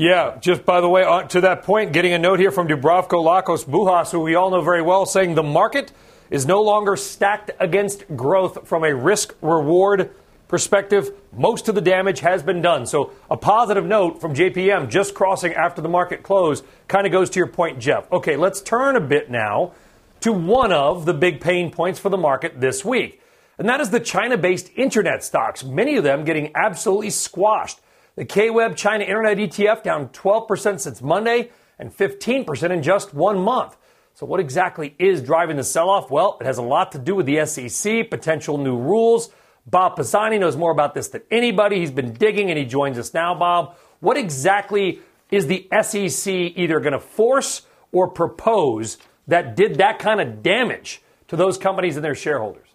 Yeah, 0.00 0.38
just 0.40 0.64
by 0.64 0.80
the 0.80 0.88
way, 0.88 1.04
uh, 1.04 1.24
to 1.24 1.42
that 1.42 1.62
point, 1.62 1.92
getting 1.92 2.14
a 2.14 2.18
note 2.18 2.40
here 2.40 2.50
from 2.50 2.66
Dubravko 2.66 3.22
Lakos-Bujas, 3.22 4.10
who 4.10 4.20
we 4.20 4.34
all 4.34 4.50
know 4.50 4.62
very 4.62 4.80
well, 4.80 5.04
saying 5.04 5.34
the 5.34 5.42
market 5.42 5.92
is 6.30 6.46
no 6.46 6.62
longer 6.62 6.96
stacked 6.96 7.50
against 7.60 8.06
growth 8.16 8.66
from 8.66 8.82
a 8.82 8.94
risk 8.94 9.34
reward 9.42 10.10
perspective. 10.48 11.10
Most 11.34 11.68
of 11.68 11.74
the 11.74 11.82
damage 11.82 12.20
has 12.20 12.42
been 12.42 12.62
done. 12.62 12.86
So, 12.86 13.12
a 13.30 13.36
positive 13.36 13.84
note 13.84 14.22
from 14.22 14.34
JPM 14.34 14.88
just 14.88 15.12
crossing 15.12 15.52
after 15.52 15.82
the 15.82 15.88
market 15.90 16.22
close 16.22 16.62
kind 16.88 17.04
of 17.04 17.12
goes 17.12 17.28
to 17.28 17.38
your 17.38 17.48
point, 17.48 17.78
Jeff. 17.78 18.10
Okay, 18.10 18.36
let's 18.36 18.62
turn 18.62 18.96
a 18.96 19.02
bit 19.02 19.30
now 19.30 19.72
to 20.20 20.32
one 20.32 20.72
of 20.72 21.04
the 21.04 21.12
big 21.12 21.42
pain 21.42 21.70
points 21.70 22.00
for 22.00 22.08
the 22.08 22.16
market 22.16 22.58
this 22.58 22.86
week, 22.86 23.20
and 23.58 23.68
that 23.68 23.82
is 23.82 23.90
the 23.90 24.00
China 24.00 24.38
based 24.38 24.70
internet 24.76 25.22
stocks, 25.22 25.62
many 25.62 25.96
of 25.96 26.04
them 26.04 26.24
getting 26.24 26.52
absolutely 26.54 27.10
squashed. 27.10 27.80
The 28.16 28.24
KWeb 28.24 28.76
China 28.76 29.04
Internet 29.04 29.38
ETF 29.38 29.82
down 29.82 30.08
12% 30.08 30.80
since 30.80 31.00
Monday 31.00 31.50
and 31.78 31.96
15% 31.96 32.70
in 32.70 32.82
just 32.82 33.14
one 33.14 33.38
month. 33.38 33.76
So, 34.14 34.26
what 34.26 34.40
exactly 34.40 34.94
is 34.98 35.22
driving 35.22 35.56
the 35.56 35.64
sell 35.64 35.88
off? 35.88 36.10
Well, 36.10 36.36
it 36.40 36.44
has 36.44 36.58
a 36.58 36.62
lot 36.62 36.92
to 36.92 36.98
do 36.98 37.14
with 37.14 37.26
the 37.26 37.46
SEC, 37.46 38.10
potential 38.10 38.58
new 38.58 38.76
rules. 38.76 39.30
Bob 39.66 39.96
Pisani 39.96 40.38
knows 40.38 40.56
more 40.56 40.72
about 40.72 40.94
this 40.94 41.08
than 41.08 41.22
anybody. 41.30 41.78
He's 41.78 41.90
been 41.90 42.12
digging 42.12 42.50
and 42.50 42.58
he 42.58 42.64
joins 42.64 42.98
us 42.98 43.14
now, 43.14 43.34
Bob. 43.34 43.76
What 44.00 44.16
exactly 44.16 45.00
is 45.30 45.46
the 45.46 45.68
SEC 45.82 46.32
either 46.32 46.80
going 46.80 46.92
to 46.92 46.98
force 46.98 47.62
or 47.92 48.08
propose 48.08 48.98
that 49.28 49.54
did 49.54 49.76
that 49.76 49.98
kind 49.98 50.20
of 50.20 50.42
damage 50.42 51.02
to 51.28 51.36
those 51.36 51.56
companies 51.56 51.96
and 51.96 52.04
their 52.04 52.14
shareholders? 52.14 52.69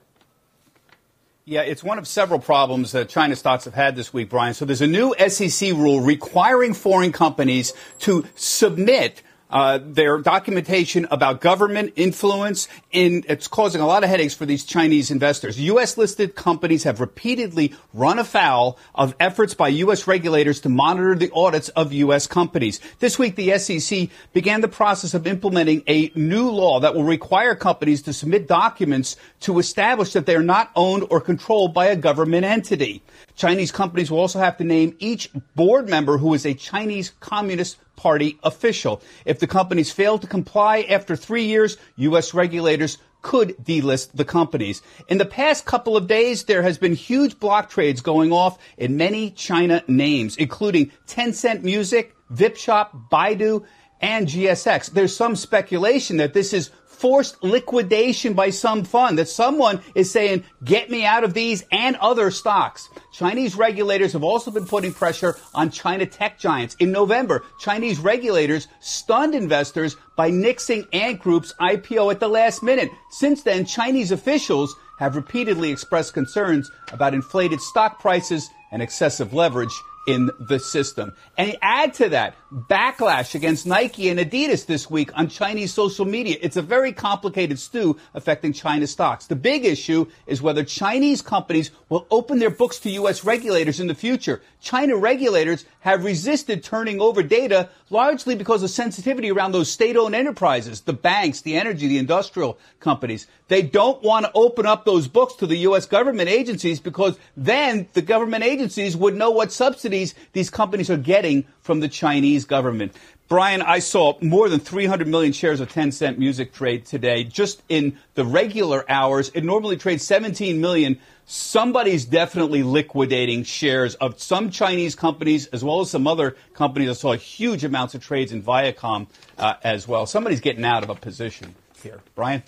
Yeah, 1.48 1.62
it's 1.62 1.84
one 1.84 2.00
of 2.00 2.08
several 2.08 2.40
problems 2.40 2.94
that 2.94 3.08
China 3.08 3.36
stocks 3.36 3.66
have 3.66 3.76
had 3.76 3.96
this 3.96 4.12
week, 4.12 4.32
Brian. 4.32 4.56
So 4.56 4.66
there's 4.66 4.82
a 4.82 4.88
new 4.88 5.14
SEC 5.28 5.74
rule 5.74 6.02
requiring 6.02 6.74
foreign 6.74 7.12
companies 7.12 7.72
to 8.00 8.26
submit 8.34 9.22
uh, 9.56 9.80
their 9.82 10.18
documentation 10.18 11.08
about 11.12 11.40
government 11.40 11.94
influence, 11.96 12.68
and 12.92 13.26
it's 13.30 13.48
causing 13.48 13.80
a 13.80 13.88
lot 13.88 14.04
of 14.04 14.10
headaches 14.10 14.34
for 14.34 14.46
these 14.46 14.66
Chinese 14.66 15.10
investors. 15.10 15.58
U.S. 15.62 15.98
listed 15.98 16.36
companies 16.36 16.84
have 16.84 17.00
repeatedly 17.00 17.74
run 17.94 18.20
afoul 18.20 18.78
of 18.94 19.16
efforts 19.18 19.54
by 19.54 19.70
U.S. 19.70 20.08
regulators 20.08 20.60
to 20.60 20.68
monitor 20.68 21.16
the 21.16 21.32
audits 21.34 21.70
of 21.70 21.94
U.S. 21.94 22.28
companies. 22.28 22.82
This 23.00 23.18
week, 23.18 23.38
the 23.38 23.58
SEC 23.58 24.10
began 24.34 24.60
the 24.60 24.68
process 24.68 25.14
of 25.14 25.26
implementing 25.26 25.84
a 25.88 26.12
new 26.16 26.50
law 26.50 26.82
that 26.82 26.94
will 26.94 27.06
require 27.06 27.56
companies 27.56 28.02
to 28.02 28.12
submit 28.12 28.50
documents 28.50 29.16
to 29.40 29.58
establish 29.60 30.12
that 30.12 30.26
they 30.26 30.36
are 30.36 30.44
not 30.44 30.70
owned 30.76 31.08
or 31.10 31.22
controlled 31.22 31.74
by 31.74 31.86
a 31.86 31.96
government 31.96 32.44
entity. 32.44 33.02
Chinese 33.38 33.72
companies 33.72 34.12
will 34.12 34.20
also 34.20 34.40
have 34.40 34.58
to 34.58 34.66
name 34.66 34.98
each 35.00 35.30
board 35.56 35.88
member 35.88 36.18
who 36.18 36.34
is 36.34 36.46
a 36.46 36.54
Chinese 36.54 37.14
Communist 37.22 37.78
Party 37.96 38.38
official. 38.44 39.02
If 39.26 39.40
the 39.40 39.48
companies 39.48 39.92
fail 39.92 40.18
to 40.20 40.28
comply 40.28 40.82
after 40.90 41.16
three 41.16 41.46
years, 41.46 41.78
U.S. 41.98 42.34
regulators 42.34 42.98
could 43.22 43.58
delist 43.58 44.12
the 44.14 44.24
companies. 44.24 44.84
In 45.08 45.18
the 45.18 45.26
past 45.26 45.66
couple 45.66 45.98
of 45.98 46.06
days, 46.06 46.44
there 46.44 46.62
has 46.62 46.78
been 46.78 46.94
huge 46.94 47.40
block 47.40 47.70
trades 47.70 48.02
going 48.02 48.32
off 48.32 48.60
in 48.78 48.98
many 48.98 49.32
China 49.32 49.84
names, 49.88 50.38
including 50.38 50.92
Tencent 51.08 51.64
Music, 51.64 52.16
VipShop, 52.32 53.10
Baidu, 53.10 53.66
and 54.00 54.28
GSX. 54.28 54.92
There's 54.92 55.16
some 55.16 55.36
speculation 55.36 56.18
that 56.18 56.34
this 56.34 56.54
is 56.54 56.70
forced 56.96 57.44
liquidation 57.44 58.34
by 58.34 58.50
some 58.50 58.84
fund, 58.84 59.20
that 59.20 59.30
someone 59.30 59.82
is 59.94 60.10
saying, 60.12 60.44
get 60.64 60.90
me 60.90 61.06
out 61.06 61.24
of 61.24 61.34
these 61.34 61.64
and 61.72 61.96
other 61.98 62.32
stocks. 62.32 62.90
Chinese 63.12 63.56
regulators 63.56 64.14
have 64.14 64.24
also 64.24 64.52
been 64.52 64.66
putting 64.66 64.94
pressure 64.94 65.38
on 65.54 65.70
China 65.70 66.06
tech 66.06 66.40
giants. 66.40 66.76
In 66.80 66.92
November, 66.92 67.44
Chinese 67.60 68.00
regulators 68.00 68.68
stunned 68.80 69.36
investors 69.36 69.96
by 70.16 70.32
nixing 70.32 70.88
Ant 70.94 71.20
Group's 71.20 71.54
IPO 71.60 72.12
at 72.12 72.20
the 72.20 72.28
last 72.28 72.64
minute. 72.64 72.90
Since 73.12 73.44
then, 73.44 73.66
Chinese 73.66 74.12
officials 74.12 74.76
have 74.98 75.16
repeatedly 75.16 75.72
expressed 75.72 76.14
concerns 76.14 76.72
about 76.92 77.14
inflated 77.14 77.60
stock 77.60 78.00
prices 78.00 78.50
and 78.72 78.82
excessive 78.82 79.34
leverage 79.34 79.74
in 80.08 80.30
the 80.40 80.60
system. 80.60 81.14
And 81.38 81.58
add 81.62 81.94
to 81.96 82.10
that 82.10 82.36
backlash 82.52 83.36
against 83.36 83.66
Nike 83.66 84.10
and 84.10 84.20
Adidas 84.20 84.66
this 84.66 84.90
week 84.90 85.12
on 85.16 85.28
Chinese 85.28 85.74
social 85.74 86.06
media. 86.06 86.38
It's 86.42 86.58
a 86.58 86.62
very 86.62 86.94
complicated 86.94 87.60
stew 87.60 87.98
affecting 88.14 88.54
China 88.54 88.88
stocks. 88.88 89.28
The 89.28 89.36
big 89.36 89.66
issue 89.66 90.08
is 90.28 90.42
whether 90.42 90.64
Chinese 90.64 91.22
companies 91.22 91.72
will 91.90 92.08
open 92.10 92.40
their 92.40 92.50
books 92.50 92.80
to 92.80 92.90
U.S. 92.92 93.24
regulators 93.24 93.80
in 93.80 93.88
the 93.88 93.96
future. 93.96 94.42
China 94.62 94.96
regulators 94.96 95.66
have 95.82 96.06
resisted 96.06 96.64
turning 96.64 97.02
over 97.02 97.22
data 97.22 97.70
largely 97.90 98.36
because 98.36 98.64
of 98.64 98.70
sensitivity 98.70 99.32
around 99.32 99.52
those 99.52 99.70
state-owned 99.70 100.16
enterprises, 100.16 100.82
the 100.82 100.94
banks, 100.94 101.42
the 101.42 101.56
energy, 101.56 101.88
the 101.88 101.98
industrial 101.98 102.58
companies. 102.80 103.28
They 103.48 103.62
don't 103.62 104.02
want 104.02 104.26
to 104.26 104.32
open 104.34 104.66
up 104.66 104.86
those 104.86 105.08
books 105.08 105.36
to 105.36 105.48
the 105.48 105.58
U.S. 105.58 105.86
government 105.86 106.30
agencies 106.30 106.80
because 106.80 107.18
then 107.38 107.88
the 107.94 108.02
government 108.02 108.44
agencies 108.44 108.98
would 108.98 109.16
know 109.16 109.30
what 109.30 109.52
subsidies 109.52 110.16
these 110.34 110.50
companies 110.50 110.90
are 110.90 110.98
getting 110.98 111.46
from 111.62 111.80
the 111.80 111.88
Chinese 111.88 112.46
government. 112.46 112.94
Brian, 113.28 113.62
I 113.64 113.80
saw 113.80 114.18
more 114.22 114.50
than 114.50 114.60
300 114.60 115.08
million 115.08 115.34
shares 115.34 115.60
of 115.60 115.72
Tencent 115.72 116.18
Music 116.18 116.54
trade 116.54 116.86
today. 116.86 117.24
Just 117.24 117.64
in 117.70 117.98
the 118.14 118.24
regular 118.24 118.86
hours, 118.90 119.30
it 119.34 119.44
normally 119.44 119.78
trades 119.78 120.04
17 120.04 120.62
million. 120.62 121.00
Somebody's 121.26 122.06
definitely 122.06 122.62
liquidating 122.62 123.44
shares 123.44 123.96
of 123.96 124.20
some 124.20 124.52
Chinese 124.52 124.94
companies 124.94 125.48
as 125.48 125.64
well 125.64 125.82
as 125.82 125.90
some 125.90 126.06
other 126.06 126.36
companies. 126.54 126.90
I 126.90 126.94
saw 126.94 127.14
huge 127.14 127.64
amounts 127.64 127.96
of 127.96 128.04
trades 128.04 128.32
in 128.32 128.44
Viacom 128.44 129.08
uh, 129.40 129.56
as 129.64 129.88
well. 129.88 130.06
Somebody's 130.06 130.42
getting 130.42 130.64
out 130.64 130.84
of 130.84 130.92
a 130.92 130.96
position 130.96 131.56
here. 131.82 132.02
Brian? 132.14 132.44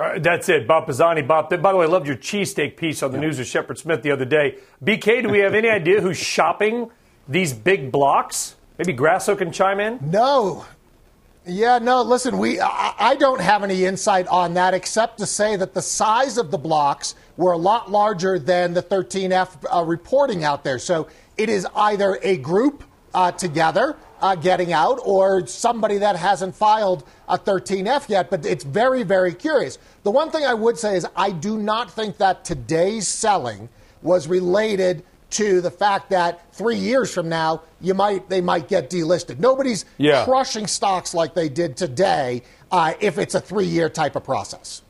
Uh, 0.00 0.18
that's 0.18 0.48
it. 0.48 0.66
Bob 0.66 0.86
Pisani. 0.86 1.20
Bob, 1.20 1.50
by 1.50 1.72
the 1.72 1.76
way, 1.76 1.84
I 1.84 1.88
loved 1.88 2.06
your 2.06 2.16
cheesesteak 2.16 2.78
piece 2.78 3.02
on 3.02 3.12
the 3.12 3.18
yeah. 3.18 3.24
news 3.24 3.38
of 3.38 3.46
Shepard 3.46 3.78
Smith 3.78 4.02
the 4.02 4.10
other 4.10 4.24
day. 4.24 4.56
BK, 4.82 5.22
do 5.22 5.28
we 5.28 5.40
have 5.40 5.52
any 5.52 5.68
idea 5.80 6.00
who's 6.00 6.16
shopping 6.16 6.90
these 7.28 7.52
big 7.52 7.92
blocks? 7.92 8.56
Maybe 8.78 8.94
Grasso 8.94 9.36
can 9.36 9.52
chime 9.52 9.78
in? 9.78 9.98
No. 10.10 10.64
Yeah, 11.44 11.78
no, 11.78 12.02
listen, 12.02 12.38
we 12.38 12.60
I, 12.60 12.94
I 12.98 13.14
don't 13.14 13.40
have 13.40 13.62
any 13.62 13.84
insight 13.84 14.26
on 14.28 14.54
that 14.54 14.74
except 14.74 15.18
to 15.18 15.26
say 15.26 15.56
that 15.56 15.74
the 15.74 15.82
size 15.82 16.38
of 16.38 16.50
the 16.50 16.58
blocks 16.58 17.14
were 17.36 17.52
a 17.52 17.58
lot 17.58 17.90
larger 17.90 18.38
than 18.38 18.74
the 18.74 18.82
13F 18.82 19.64
uh, 19.70 19.82
reporting 19.84 20.44
out 20.44 20.64
there. 20.64 20.78
So 20.78 21.08
it 21.36 21.48
is 21.48 21.66
either 21.74 22.18
a 22.22 22.36
group 22.36 22.84
uh, 23.14 23.32
together 23.32 23.96
uh, 24.20 24.34
getting 24.34 24.72
out 24.72 25.00
or 25.04 25.46
somebody 25.46 25.98
that 25.98 26.16
hasn't 26.16 26.54
filed 26.54 27.04
a 27.28 27.38
13F 27.38 28.08
yet, 28.08 28.30
but 28.30 28.44
it's 28.44 28.64
very, 28.64 29.02
very 29.02 29.34
curious. 29.34 29.78
The 30.02 30.10
one 30.10 30.30
thing 30.30 30.44
I 30.44 30.54
would 30.54 30.78
say 30.78 30.96
is 30.96 31.06
I 31.16 31.30
do 31.30 31.58
not 31.58 31.90
think 31.90 32.18
that 32.18 32.44
today's 32.44 33.08
selling 33.08 33.68
was 34.02 34.28
related 34.28 35.02
to 35.30 35.60
the 35.60 35.70
fact 35.70 36.10
that 36.10 36.52
three 36.52 36.76
years 36.76 37.12
from 37.14 37.28
now 37.28 37.62
you 37.80 37.94
might 37.94 38.28
they 38.28 38.40
might 38.40 38.68
get 38.68 38.90
delisted. 38.90 39.38
Nobody's 39.38 39.84
yeah. 39.96 40.24
crushing 40.24 40.66
stocks 40.66 41.14
like 41.14 41.34
they 41.34 41.48
did 41.48 41.76
today 41.76 42.42
uh, 42.72 42.94
if 43.00 43.16
it's 43.16 43.34
a 43.36 43.40
three 43.40 43.66
year 43.66 43.88
type 43.88 44.16
of 44.16 44.24
process. 44.24 44.82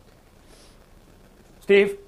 Steve. 1.60 1.98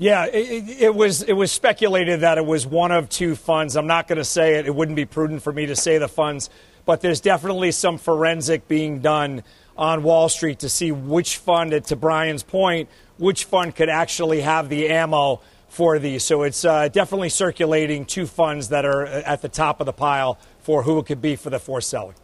Yeah, 0.00 0.24
it, 0.24 0.80
it, 0.80 0.94
was 0.94 1.20
it 1.24 1.34
was 1.34 1.52
speculated 1.52 2.20
that 2.20 2.38
it 2.38 2.46
was 2.46 2.66
one 2.66 2.90
of 2.90 3.10
two 3.10 3.36
funds. 3.36 3.76
I'm 3.76 3.86
not 3.86 4.08
going 4.08 4.16
to 4.16 4.24
say 4.24 4.54
it. 4.54 4.66
It 4.66 4.74
wouldn't 4.74 4.96
be 4.96 5.04
prudent 5.04 5.42
for 5.42 5.52
me 5.52 5.66
to 5.66 5.76
say 5.76 5.98
the 5.98 6.08
funds, 6.08 6.48
but 6.86 7.02
there's 7.02 7.20
definitely 7.20 7.70
some 7.70 7.98
forensic 7.98 8.66
being 8.66 9.00
done 9.00 9.42
on 9.76 10.02
Wall 10.02 10.30
Street 10.30 10.60
to 10.60 10.70
see 10.70 10.90
which 10.90 11.36
fund, 11.36 11.84
to 11.84 11.96
Brian's 11.96 12.42
point, 12.42 12.88
which 13.18 13.44
fund 13.44 13.76
could 13.76 13.90
actually 13.90 14.40
have 14.40 14.70
the 14.70 14.88
ammo 14.88 15.42
for 15.68 15.98
these. 15.98 16.24
So 16.24 16.44
it's 16.44 16.64
uh, 16.64 16.88
definitely 16.88 17.28
circulating 17.28 18.06
two 18.06 18.26
funds 18.26 18.70
that 18.70 18.86
are 18.86 19.04
at 19.04 19.42
the 19.42 19.50
top 19.50 19.80
of 19.80 19.84
the 19.84 19.92
pile 19.92 20.38
for 20.60 20.82
who 20.82 20.98
it 20.98 21.04
could 21.04 21.20
be 21.20 21.36
for 21.36 21.50
the 21.50 21.60
forced 21.60 21.90
selling. 21.90 22.14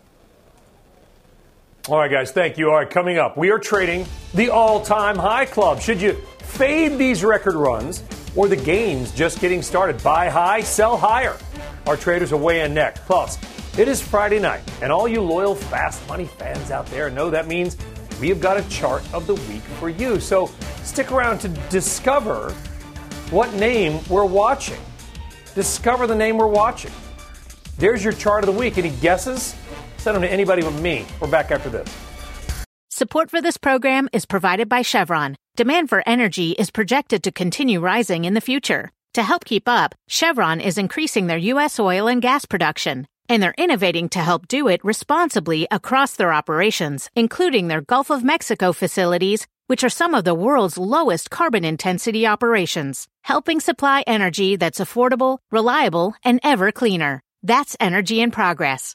All 1.88 1.98
right, 1.98 2.10
guys, 2.10 2.32
thank 2.32 2.58
you. 2.58 2.70
All 2.70 2.78
right, 2.78 2.90
coming 2.90 3.16
up, 3.16 3.36
we 3.36 3.52
are 3.52 3.60
trading 3.60 4.06
the 4.34 4.50
all 4.50 4.80
time 4.80 5.16
high 5.16 5.44
club. 5.44 5.80
Should 5.80 6.02
you 6.02 6.14
fade 6.40 6.98
these 6.98 7.22
record 7.22 7.54
runs 7.54 8.02
or 8.34 8.48
the 8.48 8.56
gains 8.56 9.12
just 9.12 9.40
getting 9.40 9.62
started? 9.62 10.02
Buy 10.02 10.28
high, 10.28 10.62
sell 10.62 10.96
higher. 10.96 11.36
Our 11.86 11.96
traders 11.96 12.32
are 12.32 12.38
weighing 12.38 12.74
next. 12.74 13.02
Plus, 13.02 13.38
it 13.78 13.86
is 13.86 14.02
Friday 14.02 14.40
night, 14.40 14.62
and 14.82 14.90
all 14.90 15.06
you 15.06 15.20
loyal 15.20 15.54
fast 15.54 16.04
money 16.08 16.24
fans 16.24 16.72
out 16.72 16.86
there 16.86 17.08
know 17.08 17.30
that 17.30 17.46
means 17.46 17.76
we 18.20 18.28
have 18.30 18.40
got 18.40 18.56
a 18.56 18.68
chart 18.68 19.04
of 19.14 19.28
the 19.28 19.36
week 19.36 19.62
for 19.78 19.88
you. 19.88 20.18
So 20.18 20.50
stick 20.82 21.12
around 21.12 21.38
to 21.42 21.48
discover 21.70 22.50
what 23.30 23.54
name 23.54 24.00
we're 24.10 24.24
watching. 24.24 24.80
Discover 25.54 26.08
the 26.08 26.16
name 26.16 26.36
we're 26.36 26.48
watching. 26.48 26.90
There's 27.78 28.02
your 28.02 28.12
chart 28.12 28.42
of 28.42 28.52
the 28.52 28.58
week. 28.58 28.76
Any 28.76 28.90
guesses? 28.90 29.54
Send 30.06 30.14
them 30.14 30.22
to 30.22 30.32
anybody 30.32 30.62
but 30.62 30.74
me. 30.74 31.04
We're 31.20 31.26
back 31.26 31.50
after 31.50 31.68
this. 31.68 31.88
Support 32.90 33.28
for 33.28 33.42
this 33.42 33.56
program 33.56 34.08
is 34.12 34.24
provided 34.24 34.68
by 34.68 34.82
Chevron. 34.82 35.34
Demand 35.56 35.88
for 35.88 36.04
energy 36.06 36.52
is 36.52 36.70
projected 36.70 37.24
to 37.24 37.32
continue 37.32 37.80
rising 37.80 38.24
in 38.24 38.34
the 38.34 38.40
future. 38.40 38.92
To 39.14 39.24
help 39.24 39.44
keep 39.44 39.66
up, 39.66 39.96
Chevron 40.06 40.60
is 40.60 40.78
increasing 40.78 41.26
their 41.26 41.52
U.S. 41.54 41.80
oil 41.80 42.06
and 42.06 42.22
gas 42.22 42.44
production, 42.44 43.08
and 43.28 43.42
they're 43.42 43.58
innovating 43.58 44.08
to 44.10 44.20
help 44.20 44.46
do 44.46 44.68
it 44.68 44.84
responsibly 44.84 45.66
across 45.72 46.14
their 46.14 46.32
operations, 46.32 47.10
including 47.16 47.66
their 47.66 47.80
Gulf 47.80 48.08
of 48.08 48.22
Mexico 48.22 48.72
facilities, 48.72 49.48
which 49.66 49.82
are 49.82 49.88
some 49.88 50.14
of 50.14 50.22
the 50.22 50.36
world's 50.36 50.78
lowest 50.78 51.30
carbon 51.30 51.64
intensity 51.64 52.28
operations, 52.28 53.08
helping 53.24 53.58
supply 53.58 54.04
energy 54.06 54.54
that's 54.54 54.78
affordable, 54.78 55.38
reliable, 55.50 56.14
and 56.22 56.38
ever 56.44 56.70
cleaner. 56.70 57.24
That's 57.42 57.76
energy 57.80 58.20
in 58.20 58.30
progress. 58.30 58.94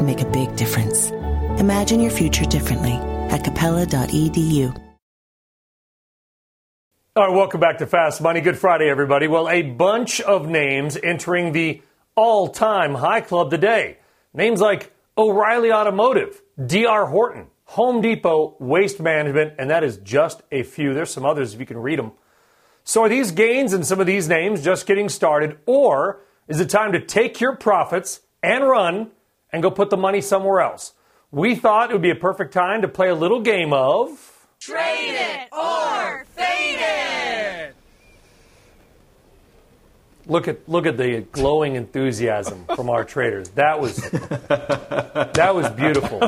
can 0.00 0.06
make 0.06 0.22
a 0.22 0.30
big 0.30 0.56
difference. 0.56 1.10
Imagine 1.60 2.00
your 2.00 2.10
future 2.10 2.46
differently 2.46 2.92
at 3.30 3.44
capella.edu. 3.44 4.74
All 7.16 7.26
right, 7.26 7.36
welcome 7.36 7.60
back 7.60 7.78
to 7.78 7.86
Fast 7.86 8.22
Money. 8.22 8.40
Good 8.40 8.56
Friday, 8.56 8.88
everybody. 8.88 9.28
Well, 9.28 9.46
a 9.50 9.60
bunch 9.60 10.22
of 10.22 10.48
names 10.48 10.96
entering 10.96 11.52
the 11.52 11.82
all 12.14 12.48
time 12.48 12.94
high 12.94 13.20
club 13.20 13.50
today. 13.50 13.98
Names 14.32 14.60
like 14.60 14.90
O'Reilly 15.18 15.70
Automotive, 15.70 16.40
DR 16.56 17.06
Horton, 17.10 17.48
Home 17.64 18.00
Depot, 18.00 18.56
Waste 18.58 19.00
Management, 19.00 19.52
and 19.58 19.68
that 19.68 19.84
is 19.84 19.98
just 19.98 20.40
a 20.50 20.62
few. 20.62 20.94
There's 20.94 21.10
some 21.10 21.26
others 21.26 21.52
if 21.52 21.60
you 21.60 21.66
can 21.66 21.78
read 21.78 21.98
them. 21.98 22.12
So, 22.84 23.02
are 23.02 23.08
these 23.10 23.32
gains 23.32 23.74
in 23.74 23.84
some 23.84 24.00
of 24.00 24.06
these 24.06 24.28
names 24.28 24.64
just 24.64 24.86
getting 24.86 25.10
started, 25.10 25.58
or 25.66 26.20
is 26.48 26.58
it 26.58 26.70
time 26.70 26.92
to 26.92 27.04
take 27.04 27.38
your 27.38 27.54
profits 27.54 28.20
and 28.42 28.66
run 28.66 29.10
and 29.52 29.62
go 29.62 29.70
put 29.70 29.90
the 29.90 29.96
money 29.96 30.20
somewhere 30.20 30.60
else. 30.60 30.92
We 31.30 31.54
thought 31.54 31.90
it 31.90 31.92
would 31.92 32.02
be 32.02 32.10
a 32.10 32.16
perfect 32.16 32.52
time 32.52 32.82
to 32.82 32.88
play 32.88 33.08
a 33.08 33.14
little 33.14 33.40
game 33.40 33.72
of 33.72 34.40
Trade 34.60 35.14
it 35.14 35.48
or 35.52 36.26
fade 36.36 36.78
it. 36.78 37.74
Look 40.26 40.48
at 40.48 40.68
look 40.68 40.84
at 40.84 40.98
the 40.98 41.22
glowing 41.32 41.76
enthusiasm 41.76 42.66
from 42.76 42.90
our 42.90 43.02
traders. 43.02 43.48
That 43.50 43.80
was 43.80 43.96
that 43.96 45.52
was 45.54 45.70
beautiful. 45.70 46.18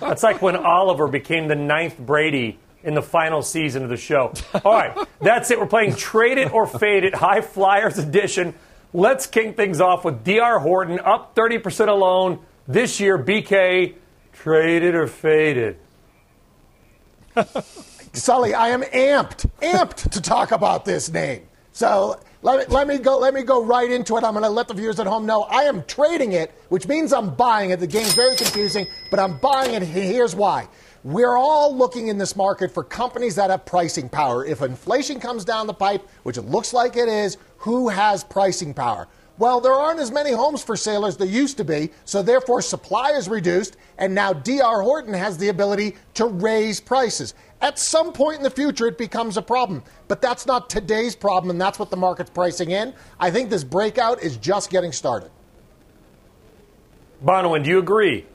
That's 0.00 0.22
like 0.22 0.40
when 0.40 0.56
Oliver 0.56 1.06
became 1.06 1.48
the 1.48 1.54
ninth 1.54 1.98
Brady 1.98 2.58
in 2.82 2.94
the 2.94 3.02
final 3.02 3.42
season 3.42 3.82
of 3.82 3.90
the 3.90 3.98
show. 3.98 4.32
All 4.64 4.72
right, 4.72 4.96
that's 5.20 5.50
it. 5.50 5.60
We're 5.60 5.66
playing 5.66 5.94
Trade 5.94 6.38
It 6.38 6.50
or 6.50 6.66
Fade 6.66 7.04
It, 7.04 7.14
High 7.14 7.42
Flyers 7.42 7.98
edition. 7.98 8.54
Let's 8.94 9.26
kick 9.26 9.54
things 9.54 9.82
off 9.82 10.06
with 10.06 10.24
DR 10.24 10.60
Horton 10.60 10.98
up 10.98 11.34
30% 11.34 11.88
alone 11.88 12.38
this 12.66 13.00
year. 13.00 13.18
BK 13.18 13.94
traded 14.32 14.94
or 14.94 15.06
faded. 15.06 15.78
Sully, 18.12 18.54
I 18.54 18.68
am 18.68 18.82
amped, 18.82 19.48
amped 19.60 20.10
to 20.10 20.20
talk 20.20 20.52
about 20.52 20.84
this 20.84 21.10
name. 21.10 21.46
So 21.72 22.20
let 22.42 22.68
me, 22.68 22.74
let 22.74 22.86
me 22.86 22.98
go. 22.98 23.18
Let 23.18 23.32
me 23.34 23.42
go 23.42 23.64
right 23.64 23.90
into 23.90 24.16
it. 24.16 24.24
I'm 24.24 24.32
going 24.32 24.42
to 24.42 24.50
let 24.50 24.68
the 24.68 24.74
viewers 24.74 25.00
at 25.00 25.06
home 25.06 25.24
know 25.24 25.42
I 25.44 25.62
am 25.62 25.84
trading 25.84 26.32
it, 26.32 26.52
which 26.68 26.86
means 26.86 27.12
I'm 27.12 27.34
buying 27.34 27.70
it. 27.70 27.80
The 27.80 27.86
game's 27.86 28.14
very 28.14 28.36
confusing, 28.36 28.86
but 29.10 29.18
I'm 29.18 29.38
buying 29.38 29.74
it. 29.74 29.82
Here's 29.82 30.34
why. 30.34 30.68
We're 31.04 31.36
all 31.36 31.74
looking 31.76 32.08
in 32.08 32.18
this 32.18 32.36
market 32.36 32.70
for 32.70 32.84
companies 32.84 33.34
that 33.36 33.50
have 33.50 33.64
pricing 33.64 34.08
power. 34.08 34.44
If 34.44 34.62
inflation 34.62 35.18
comes 35.18 35.44
down 35.44 35.66
the 35.66 35.74
pipe, 35.74 36.06
which 36.22 36.36
it 36.36 36.42
looks 36.42 36.72
like 36.72 36.96
it 36.96 37.08
is, 37.08 37.38
who 37.56 37.88
has 37.88 38.22
pricing 38.22 38.74
power? 38.74 39.08
Well, 39.38 39.60
there 39.60 39.72
aren't 39.72 40.00
as 40.00 40.10
many 40.10 40.32
homes 40.32 40.62
for 40.62 40.76
sale 40.76 41.06
as 41.06 41.16
there 41.16 41.26
used 41.26 41.56
to 41.56 41.64
be, 41.64 41.90
so 42.04 42.22
therefore 42.22 42.60
supply 42.60 43.12
is 43.12 43.28
reduced, 43.28 43.76
and 43.98 44.14
now 44.14 44.32
DR 44.32 44.82
Horton 44.82 45.14
has 45.14 45.38
the 45.38 45.48
ability 45.48 45.96
to 46.14 46.26
raise 46.26 46.80
prices. 46.80 47.34
At 47.60 47.78
some 47.78 48.12
point 48.12 48.38
in 48.38 48.42
the 48.42 48.50
future, 48.50 48.86
it 48.86 48.98
becomes 48.98 49.36
a 49.36 49.42
problem, 49.42 49.82
but 50.06 50.20
that's 50.20 50.46
not 50.46 50.68
today's 50.68 51.16
problem, 51.16 51.50
and 51.50 51.60
that's 51.60 51.78
what 51.78 51.90
the 51.90 51.96
market's 51.96 52.30
pricing 52.30 52.72
in. 52.72 52.92
I 53.18 53.30
think 53.30 53.48
this 53.48 53.64
breakout 53.64 54.22
is 54.22 54.36
just 54.36 54.68
getting 54.68 54.92
started. 54.92 55.30
Bonawyn, 57.24 57.64
do 57.64 57.70
you 57.70 57.78
agree? 57.78 58.26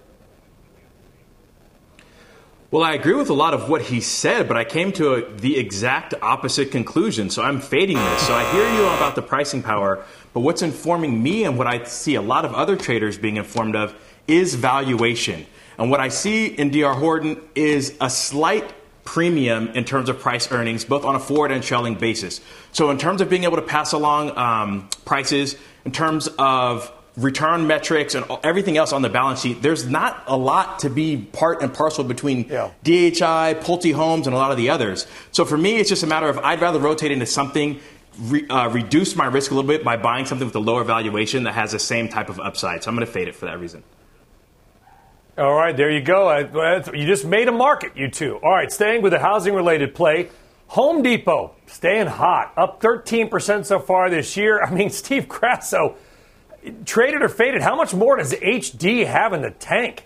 Well, 2.70 2.84
I 2.84 2.96
agree 2.96 3.14
with 3.14 3.30
a 3.30 3.34
lot 3.34 3.54
of 3.54 3.70
what 3.70 3.82
he 3.82 4.02
said, 4.02 4.50
but 4.50 4.58
I 4.58 4.66
came 4.66 4.92
to 4.94 5.14
a, 5.14 5.34
the 5.36 5.58
exact 5.58 6.14
opposite 6.22 6.70
conclusion. 6.70 7.30
So 7.30 7.42
I'm 7.42 7.62
fading 7.62 7.96
this. 7.96 8.28
So 8.28 8.34
I 8.34 8.44
hear 8.52 8.70
you 8.74 8.86
about 8.88 9.16
the 9.16 9.22
pricing 9.22 9.64
power, 9.64 10.04
but 10.38 10.42
what's 10.42 10.62
informing 10.62 11.24
me 11.24 11.46
and 11.46 11.58
what 11.58 11.66
I 11.66 11.84
see 11.86 12.14
a 12.14 12.22
lot 12.22 12.46
of 12.46 12.54
other 12.54 12.76
traders 12.76 13.18
being 13.18 13.38
informed 13.38 13.76
of 13.76 13.96
is 14.28 14.54
valuation. 14.54 15.48
And 15.80 15.90
what 15.90 16.00
I 16.00 16.10
see 16.10 16.46
in 16.46 16.70
DR 16.70 16.94
Horton 16.94 17.42
is 17.56 17.98
a 18.00 18.08
slight 18.08 18.72
premium 19.04 19.70
in 19.70 19.84
terms 19.84 20.10
of 20.10 20.20
price 20.20 20.52
earnings, 20.52 20.86
both 20.86 21.06
on 21.06 21.16
a 21.16 21.20
forward 21.20 21.52
and 21.52 21.64
trailing 21.64 21.96
basis. 21.96 22.40
So 22.72 22.92
in 22.92 23.00
terms 23.00 23.20
of 23.22 23.32
being 23.32 23.46
able 23.46 23.56
to 23.56 23.64
pass 23.64 23.94
along 23.94 24.38
um, 24.38 24.90
prices, 25.06 25.56
in 25.86 25.92
terms 25.92 26.30
of 26.38 26.92
return 27.16 27.66
metrics 27.66 28.14
and 28.14 28.24
everything 28.44 28.78
else 28.78 28.94
on 28.94 29.02
the 29.02 29.10
balance 29.10 29.42
sheet, 29.42 29.64
there's 29.64 29.90
not 29.90 30.24
a 30.28 30.38
lot 30.38 30.78
to 30.82 30.90
be 30.92 31.18
part 31.18 31.64
and 31.64 31.74
parcel 31.74 32.04
between 32.04 32.48
yeah. 32.48 32.70
DHI, 32.84 33.56
Pulte 33.56 33.92
Homes, 33.92 34.28
and 34.28 34.36
a 34.36 34.38
lot 34.38 34.52
of 34.52 34.58
the 34.58 34.70
others. 34.70 35.08
So 35.32 35.46
for 35.46 35.58
me, 35.58 35.78
it's 35.78 35.90
just 35.90 36.04
a 36.04 36.08
matter 36.08 36.30
of 36.30 36.38
I'd 36.38 36.62
rather 36.62 36.78
rotate 36.78 37.10
into 37.10 37.26
something, 37.26 37.80
re, 38.20 38.48
uh, 38.48 38.70
reduce 38.70 39.16
my 39.16 39.26
risk 39.26 39.52
a 39.52 39.56
little 39.56 39.68
bit 39.68 39.84
by 39.84 39.98
buying 39.98 40.26
something 40.26 40.48
with 40.48 40.56
a 40.56 40.60
lower 40.60 40.84
valuation 40.84 41.44
that 41.44 41.54
has 41.54 41.72
the 41.72 41.80
same 41.80 42.10
type 42.10 42.30
of 42.30 42.40
upside. 42.40 42.84
So 42.84 42.90
I'm 42.90 42.96
going 42.96 43.06
to 43.06 43.12
fade 43.12 43.28
it 43.28 43.36
for 43.36 43.46
that 43.46 43.60
reason. 43.60 43.84
All 45.38 45.54
right, 45.54 45.76
there 45.76 45.92
you 45.92 46.02
go. 46.02 46.36
You 46.94 47.06
just 47.06 47.26
made 47.26 47.48
a 47.48 47.52
market, 47.52 47.96
you 47.96 48.10
two. 48.10 48.40
All 48.44 48.52
right, 48.52 48.72
staying 48.72 49.04
with 49.04 49.14
a 49.14 49.20
housing 49.20 49.54
related 49.54 49.94
play. 49.94 50.30
Home 50.70 51.02
Depot 51.02 51.54
staying 51.68 52.08
hot, 52.08 52.54
up 52.58 52.82
13% 52.82 53.66
so 53.66 53.80
far 53.80 54.10
this 54.10 54.36
year. 54.36 54.62
I 54.64 54.72
mean, 54.72 54.90
Steve 54.90 55.28
Grasso 55.30 55.96
traded 56.86 57.22
or 57.22 57.30
faded, 57.30 57.62
how 57.62 57.76
much 57.76 57.94
more 57.94 58.18
does 58.18 58.34
HD 58.34 59.06
have 59.06 59.34
in 59.34 59.42
the 59.42 59.52
tank? 59.52 60.06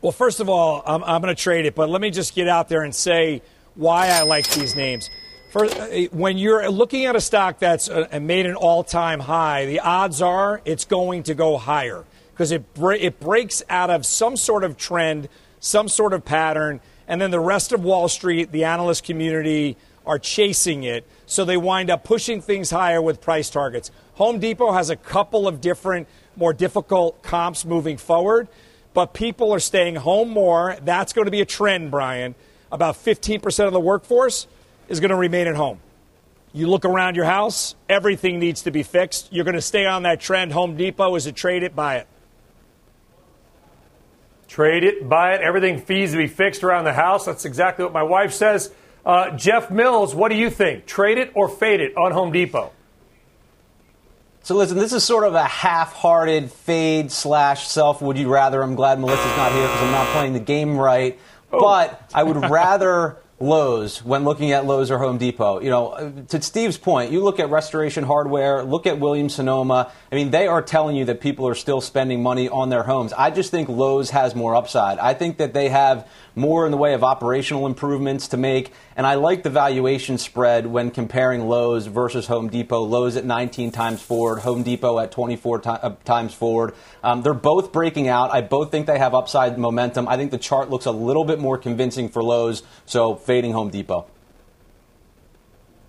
Well, 0.00 0.12
first 0.12 0.40
of 0.40 0.48
all, 0.48 0.82
I'm, 0.84 1.02
I'm 1.04 1.22
going 1.22 1.34
to 1.34 1.40
trade 1.40 1.64
it, 1.66 1.74
but 1.74 1.88
let 1.88 2.00
me 2.00 2.10
just 2.10 2.34
get 2.34 2.48
out 2.48 2.68
there 2.68 2.82
and 2.82 2.94
say 2.94 3.42
why 3.74 4.08
I 4.08 4.22
like 4.22 4.48
these 4.50 4.74
names. 4.74 5.10
Uh, 5.54 6.06
when 6.12 6.38
you're 6.38 6.70
looking 6.70 7.04
at 7.04 7.14
a 7.14 7.20
stock 7.20 7.58
that's 7.58 7.90
uh, 7.90 8.08
made 8.22 8.46
an 8.46 8.54
all-time 8.54 9.20
high, 9.20 9.66
the 9.66 9.80
odds 9.80 10.22
are 10.22 10.62
it's 10.64 10.86
going 10.86 11.22
to 11.22 11.34
go 11.34 11.58
higher 11.58 12.04
because 12.32 12.52
it 12.52 12.64
it 12.78 13.20
breaks 13.20 13.62
out 13.68 13.90
of 13.90 14.06
some 14.06 14.34
sort 14.34 14.64
of 14.64 14.78
trend, 14.78 15.28
some 15.60 15.88
sort 15.88 16.14
of 16.14 16.24
pattern, 16.24 16.80
and 17.06 17.20
then 17.20 17.30
the 17.30 17.40
rest 17.40 17.70
of 17.72 17.84
Wall 17.84 18.08
Street, 18.08 18.50
the 18.50 18.64
analyst 18.64 19.04
community, 19.04 19.76
are 20.06 20.18
chasing 20.18 20.84
it, 20.84 21.06
so 21.26 21.44
they 21.44 21.58
wind 21.58 21.90
up 21.90 22.02
pushing 22.02 22.40
things 22.40 22.70
higher 22.70 23.02
with 23.02 23.20
price 23.20 23.50
targets. 23.50 23.90
Home 24.14 24.38
Depot 24.38 24.72
has 24.72 24.88
a 24.88 24.96
couple 24.96 25.46
of 25.46 25.60
different, 25.60 26.08
more 26.34 26.54
difficult 26.54 27.22
comps 27.22 27.66
moving 27.66 27.98
forward, 27.98 28.48
but 28.94 29.12
people 29.12 29.52
are 29.52 29.60
staying 29.60 29.96
home 29.96 30.30
more. 30.30 30.78
That's 30.82 31.12
going 31.12 31.26
to 31.26 31.30
be 31.30 31.42
a 31.42 31.46
trend, 31.46 31.90
Brian. 31.90 32.36
About 32.70 32.94
15% 32.94 33.66
of 33.66 33.74
the 33.74 33.80
workforce 33.80 34.46
is 34.88 35.00
going 35.00 35.10
to 35.10 35.16
remain 35.16 35.46
at 35.46 35.56
home. 35.56 35.80
You 36.52 36.68
look 36.68 36.84
around 36.84 37.16
your 37.16 37.24
house, 37.24 37.74
everything 37.88 38.38
needs 38.38 38.62
to 38.62 38.70
be 38.70 38.82
fixed. 38.82 39.32
You're 39.32 39.44
going 39.44 39.54
to 39.54 39.62
stay 39.62 39.86
on 39.86 40.02
that 40.02 40.20
trend. 40.20 40.52
Home 40.52 40.76
Depot 40.76 41.14
is 41.14 41.26
a 41.26 41.32
trade 41.32 41.62
it, 41.62 41.74
buy 41.74 41.96
it. 41.96 42.06
Trade 44.48 44.84
it, 44.84 45.08
buy 45.08 45.34
it. 45.34 45.40
Everything 45.40 45.80
fees 45.80 46.12
to 46.12 46.18
be 46.18 46.26
fixed 46.26 46.62
around 46.62 46.84
the 46.84 46.92
house. 46.92 47.24
That's 47.24 47.46
exactly 47.46 47.84
what 47.84 47.94
my 47.94 48.02
wife 48.02 48.34
says. 48.34 48.70
Uh, 49.04 49.30
Jeff 49.30 49.70
Mills, 49.70 50.14
what 50.14 50.28
do 50.28 50.36
you 50.36 50.50
think? 50.50 50.84
Trade 50.84 51.16
it 51.16 51.32
or 51.34 51.48
fade 51.48 51.80
it 51.80 51.96
on 51.96 52.12
Home 52.12 52.32
Depot? 52.32 52.70
So 54.42 54.56
listen, 54.56 54.76
this 54.76 54.92
is 54.92 55.04
sort 55.04 55.24
of 55.24 55.34
a 55.34 55.44
half-hearted 55.44 56.50
fade 56.50 57.10
slash 57.10 57.68
self. 57.68 58.02
Would 58.02 58.18
you 58.18 58.28
rather? 58.28 58.62
I'm 58.62 58.74
glad 58.74 58.98
Melissa's 58.98 59.36
not 59.36 59.52
here 59.52 59.62
because 59.62 59.82
I'm 59.82 59.92
not 59.92 60.06
playing 60.08 60.32
the 60.32 60.40
game 60.40 60.76
right. 60.76 61.18
Oh. 61.52 61.60
But 61.60 62.10
I 62.12 62.24
would 62.24 62.50
rather 62.50 63.18
Lowe's 63.42 64.04
when 64.04 64.22
looking 64.22 64.52
at 64.52 64.66
Lowe's 64.66 64.90
or 64.90 64.98
Home 64.98 65.18
Depot. 65.18 65.60
You 65.60 65.70
know, 65.70 66.24
to 66.28 66.40
Steve's 66.40 66.78
point, 66.78 67.10
you 67.10 67.22
look 67.24 67.40
at 67.40 67.50
Restoration 67.50 68.04
Hardware, 68.04 68.62
look 68.62 68.86
at 68.86 69.00
Williams 69.00 69.34
Sonoma. 69.34 69.90
I 70.10 70.14
mean, 70.14 70.30
they 70.30 70.46
are 70.46 70.62
telling 70.62 70.94
you 70.94 71.04
that 71.06 71.20
people 71.20 71.48
are 71.48 71.56
still 71.56 71.80
spending 71.80 72.22
money 72.22 72.48
on 72.48 72.68
their 72.68 72.84
homes. 72.84 73.12
I 73.12 73.30
just 73.30 73.50
think 73.50 73.68
Lowe's 73.68 74.10
has 74.10 74.36
more 74.36 74.54
upside. 74.54 74.98
I 74.98 75.14
think 75.14 75.38
that 75.38 75.54
they 75.54 75.70
have 75.70 76.08
more 76.36 76.64
in 76.64 76.70
the 76.70 76.78
way 76.78 76.94
of 76.94 77.02
operational 77.02 77.66
improvements 77.66 78.28
to 78.28 78.36
make. 78.36 78.72
And 78.96 79.06
I 79.06 79.14
like 79.14 79.42
the 79.42 79.50
valuation 79.50 80.18
spread 80.18 80.66
when 80.66 80.90
comparing 80.90 81.48
Lowe's 81.48 81.86
versus 81.86 82.26
Home 82.26 82.48
Depot. 82.48 82.82
Lowe's 82.82 83.16
at 83.16 83.24
19 83.24 83.70
times 83.70 84.02
forward, 84.02 84.40
Home 84.40 84.62
Depot 84.62 84.98
at 84.98 85.12
24 85.12 85.58
t- 85.60 85.70
uh, 85.70 85.90
times 86.04 86.34
forward. 86.34 86.74
Um, 87.02 87.22
they're 87.22 87.34
both 87.34 87.72
breaking 87.72 88.08
out. 88.08 88.32
I 88.32 88.42
both 88.42 88.70
think 88.70 88.86
they 88.86 88.98
have 88.98 89.14
upside 89.14 89.58
momentum. 89.58 90.08
I 90.08 90.16
think 90.16 90.30
the 90.30 90.38
chart 90.38 90.68
looks 90.70 90.86
a 90.86 90.92
little 90.92 91.24
bit 91.24 91.38
more 91.38 91.56
convincing 91.56 92.08
for 92.08 92.22
Lowe's, 92.22 92.62
so 92.84 93.14
fading 93.14 93.52
Home 93.52 93.70
Depot. 93.70 94.06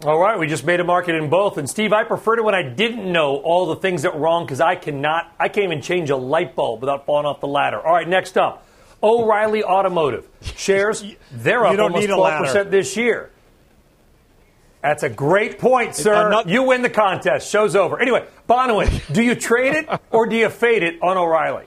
All 0.05 0.19
right, 0.19 0.37
we 0.37 0.47
just 0.47 0.65
made 0.65 0.81
a 0.81 0.83
market 0.83 1.15
in 1.15 1.29
both. 1.29 1.57
And 1.57 1.69
Steve, 1.69 1.93
I 1.93 2.03
preferred 2.03 2.39
it 2.39 2.43
when 2.43 2.55
I 2.55 2.61
didn't 2.61 3.09
know 3.09 3.37
all 3.37 3.67
the 3.67 3.77
things 3.77 4.01
that 4.01 4.13
were 4.13 4.19
wrong 4.19 4.45
because 4.45 4.59
I 4.59 4.75
cannot, 4.75 5.33
I 5.39 5.47
can't 5.47 5.65
even 5.65 5.81
change 5.81 6.09
a 6.09 6.17
light 6.17 6.57
bulb 6.57 6.81
without 6.81 7.05
falling 7.05 7.25
off 7.25 7.39
the 7.39 7.47
ladder. 7.47 7.79
All 7.79 7.93
right, 7.93 8.07
next 8.07 8.37
up. 8.37 8.67
O'Reilly 9.03 9.63
Automotive. 9.63 10.27
Shares, 10.41 11.03
they're 11.31 11.65
up 11.65 11.77
almost 11.77 12.07
12% 12.07 12.71
this 12.71 12.95
year. 12.95 13.29
That's 14.81 15.03
a 15.03 15.09
great 15.09 15.59
point, 15.59 15.95
sir. 15.95 16.29
Not- 16.29 16.49
you 16.49 16.63
win 16.63 16.81
the 16.81 16.89
contest. 16.89 17.49
Show's 17.49 17.75
over. 17.75 17.99
Anyway, 17.99 18.25
Bonawyn, 18.49 19.13
do 19.13 19.21
you 19.21 19.35
trade 19.35 19.75
it 19.75 20.01
or 20.11 20.27
do 20.27 20.35
you 20.35 20.49
fade 20.49 20.83
it 20.83 21.01
on 21.01 21.17
O'Reilly? 21.17 21.65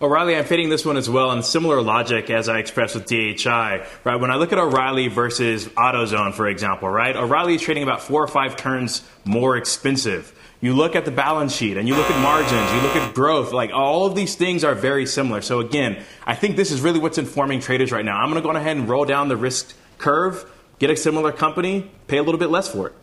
O'Reilly, 0.00 0.36
I'm 0.36 0.44
fading 0.44 0.68
this 0.68 0.84
one 0.84 0.96
as 0.96 1.08
well, 1.08 1.30
and 1.30 1.44
similar 1.44 1.80
logic 1.80 2.28
as 2.28 2.48
I 2.48 2.58
expressed 2.58 2.96
with 2.96 3.06
DHI, 3.06 3.86
right? 4.02 4.16
When 4.16 4.32
I 4.32 4.34
look 4.34 4.52
at 4.52 4.58
O'Reilly 4.58 5.06
versus 5.06 5.68
AutoZone, 5.68 6.34
for 6.34 6.48
example, 6.48 6.88
right? 6.88 7.14
O'Reilly 7.14 7.54
is 7.54 7.62
trading 7.62 7.84
about 7.84 8.02
four 8.02 8.20
or 8.20 8.26
five 8.26 8.56
turns 8.56 9.02
more 9.24 9.56
expensive. 9.56 10.36
You 10.62 10.74
look 10.74 10.94
at 10.94 11.04
the 11.04 11.10
balance 11.10 11.52
sheet 11.52 11.76
and 11.76 11.88
you 11.88 11.96
look 11.96 12.08
at 12.08 12.22
margins, 12.22 12.72
you 12.72 12.80
look 12.82 12.94
at 12.94 13.14
growth, 13.16 13.52
like 13.52 13.72
all 13.72 14.06
of 14.06 14.14
these 14.14 14.36
things 14.36 14.62
are 14.62 14.76
very 14.76 15.06
similar. 15.06 15.42
So 15.42 15.58
again, 15.58 16.04
I 16.24 16.36
think 16.36 16.54
this 16.54 16.70
is 16.70 16.80
really 16.80 17.00
what's 17.00 17.18
informing 17.18 17.58
traders 17.58 17.90
right 17.90 18.04
now. 18.04 18.16
I'm 18.16 18.30
going 18.30 18.40
to 18.40 18.48
go 18.48 18.56
ahead 18.56 18.76
and 18.76 18.88
roll 18.88 19.04
down 19.04 19.26
the 19.26 19.36
risk 19.36 19.74
curve, 19.98 20.48
get 20.78 20.88
a 20.88 20.96
similar 20.96 21.32
company, 21.32 21.90
pay 22.06 22.18
a 22.18 22.22
little 22.22 22.38
bit 22.38 22.48
less 22.48 22.70
for 22.70 22.86
it. 22.86 22.94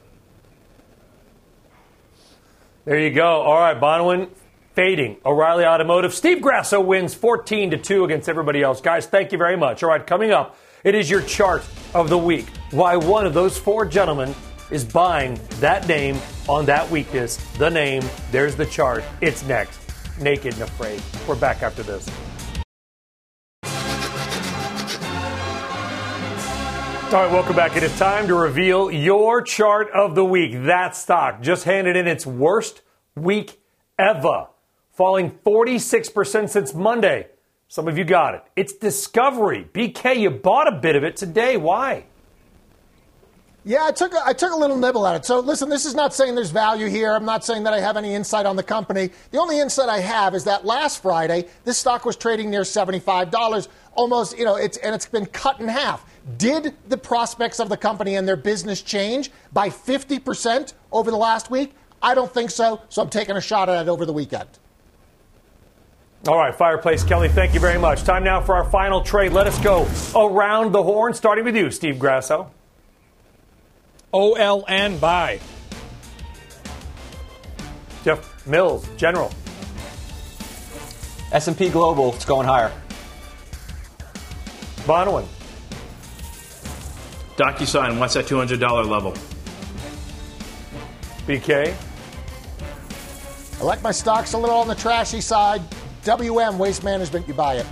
There 2.85 2.97
you 2.97 3.11
go. 3.11 3.41
All 3.41 3.59
right, 3.59 3.77
Bonawyn 3.77 4.29
fading. 4.73 5.17
O'Reilly 5.25 5.65
Automotive. 5.65 6.13
Steve 6.13 6.41
Grasso 6.41 6.79
wins 6.79 7.13
14 7.13 7.71
to 7.71 7.77
2 7.77 8.05
against 8.05 8.29
everybody 8.29 8.63
else. 8.63 8.79
Guys, 8.79 9.05
thank 9.05 9.33
you 9.33 9.37
very 9.37 9.57
much. 9.57 9.83
All 9.83 9.89
right, 9.89 10.07
coming 10.07 10.31
up, 10.31 10.57
it 10.85 10.95
is 10.95 11.09
your 11.09 11.21
chart 11.23 11.67
of 11.93 12.07
the 12.07 12.17
week. 12.17 12.47
Why 12.71 12.95
one 12.95 13.25
of 13.25 13.33
those 13.33 13.57
four 13.57 13.85
gentlemen 13.85 14.33
is 14.71 14.85
buying 14.85 15.39
that 15.59 15.87
name 15.87 16.17
on 16.47 16.65
that 16.65 16.89
weakness. 16.89 17.37
The 17.57 17.69
name, 17.69 18.03
there's 18.31 18.55
the 18.55 18.65
chart. 18.65 19.03
It's 19.21 19.43
next. 19.45 19.79
Naked 20.19 20.53
and 20.53 20.63
Afraid. 20.63 21.01
We're 21.27 21.35
back 21.35 21.63
after 21.63 21.83
this. 21.83 22.07
All 27.11 27.23
right, 27.23 27.31
welcome 27.31 27.55
back. 27.55 27.75
It 27.75 27.81
is 27.81 27.97
time 27.97 28.27
to 28.27 28.35
reveal 28.35 28.91
your 28.91 29.41
chart 29.41 29.89
of 29.89 30.13
the 30.13 30.23
week. 30.23 30.51
That 30.65 30.95
stock 30.95 31.41
just 31.41 31.63
handed 31.63 31.95
in 31.95 32.05
its 32.07 32.23
worst 32.23 32.83
week 33.15 33.59
ever, 33.97 34.49
falling 34.91 35.31
46% 35.43 36.49
since 36.49 36.75
Monday. 36.75 37.29
Some 37.67 37.87
of 37.87 37.97
you 37.97 38.03
got 38.03 38.35
it. 38.35 38.43
It's 38.55 38.73
Discovery. 38.73 39.67
BK, 39.73 40.19
you 40.19 40.29
bought 40.29 40.67
a 40.67 40.79
bit 40.79 40.95
of 40.95 41.03
it 41.03 41.15
today. 41.15 41.57
Why? 41.57 42.05
Yeah, 43.69 43.85
I 43.85 43.91
took 43.91 44.15
a, 44.15 44.21
I 44.25 44.33
took 44.33 44.51
a 44.51 44.55
little 44.55 44.77
nibble 44.77 45.05
at 45.05 45.15
it. 45.15 45.25
So 45.25 45.41
listen, 45.41 45.69
this 45.69 45.85
is 45.85 45.93
not 45.93 46.11
saying 46.11 46.33
there's 46.33 46.49
value 46.49 46.87
here. 46.87 47.13
I'm 47.13 47.23
not 47.23 47.45
saying 47.45 47.61
that 47.65 47.73
I 47.75 47.79
have 47.79 47.97
any 47.97 48.15
insight 48.15 48.47
on 48.47 48.55
the 48.55 48.63
company. 48.63 49.11
The 49.29 49.37
only 49.37 49.59
insight 49.59 49.89
I 49.89 49.99
have 49.99 50.33
is 50.33 50.43
that 50.45 50.65
last 50.65 51.03
Friday 51.03 51.45
this 51.65 51.77
stock 51.77 52.03
was 52.03 52.15
trading 52.15 52.49
near 52.49 52.61
$75, 52.61 53.67
almost, 53.93 54.35
you 54.39 54.43
know, 54.43 54.55
it's 54.55 54.77
and 54.77 54.95
it's 54.95 55.05
been 55.05 55.27
cut 55.27 55.59
in 55.59 55.67
half. 55.67 56.03
Did 56.39 56.73
the 56.87 56.97
prospects 56.97 57.59
of 57.59 57.69
the 57.69 57.77
company 57.77 58.15
and 58.15 58.27
their 58.27 58.35
business 58.35 58.81
change 58.81 59.29
by 59.53 59.69
50% 59.69 60.73
over 60.91 61.11
the 61.11 61.17
last 61.17 61.51
week? 61.51 61.75
I 62.01 62.15
don't 62.15 62.33
think 62.33 62.49
so. 62.49 62.81
So 62.89 63.03
I'm 63.03 63.09
taking 63.11 63.37
a 63.37 63.41
shot 63.41 63.69
at 63.69 63.83
it 63.85 63.87
over 63.87 64.03
the 64.03 64.13
weekend. 64.13 64.49
All 66.27 66.39
right, 66.39 66.55
Fireplace 66.55 67.03
Kelly, 67.03 67.29
thank 67.29 67.53
you 67.53 67.59
very 67.59 67.77
much. 67.77 68.03
Time 68.03 68.23
now 68.23 68.41
for 68.41 68.55
our 68.55 68.67
final 68.71 69.01
trade. 69.01 69.31
Let 69.31 69.45
us 69.45 69.59
go 69.63 69.87
around 70.15 70.71
the 70.71 70.81
horn, 70.81 71.13
starting 71.13 71.45
with 71.45 71.55
you, 71.55 71.69
Steve 71.69 71.99
Grasso. 71.99 72.49
OLN 74.13 74.99
buy. 74.99 75.39
Jeff 78.03 78.47
Mills, 78.47 78.87
General. 78.97 79.31
S&P 81.31 81.69
Global, 81.69 82.13
it's 82.15 82.25
going 82.25 82.47
higher. 82.47 82.71
Bonawyn. 84.87 85.27
DocuSign, 87.37 87.99
what's 87.99 88.15
that 88.15 88.25
$200 88.25 88.89
level? 88.89 89.13
BK. 91.27 91.75
I 93.59 93.63
like 93.63 93.83
my 93.83 93.91
stocks 93.91 94.33
a 94.33 94.37
little 94.37 94.57
on 94.57 94.67
the 94.67 94.75
trashy 94.75 95.21
side. 95.21 95.61
WM, 96.03 96.57
Waste 96.57 96.83
Management, 96.83 97.27
you 97.27 97.33
buy 97.33 97.55
it. 97.55 97.65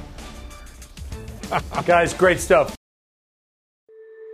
Guys, 1.86 2.14
great 2.14 2.40
stuff. 2.40 2.77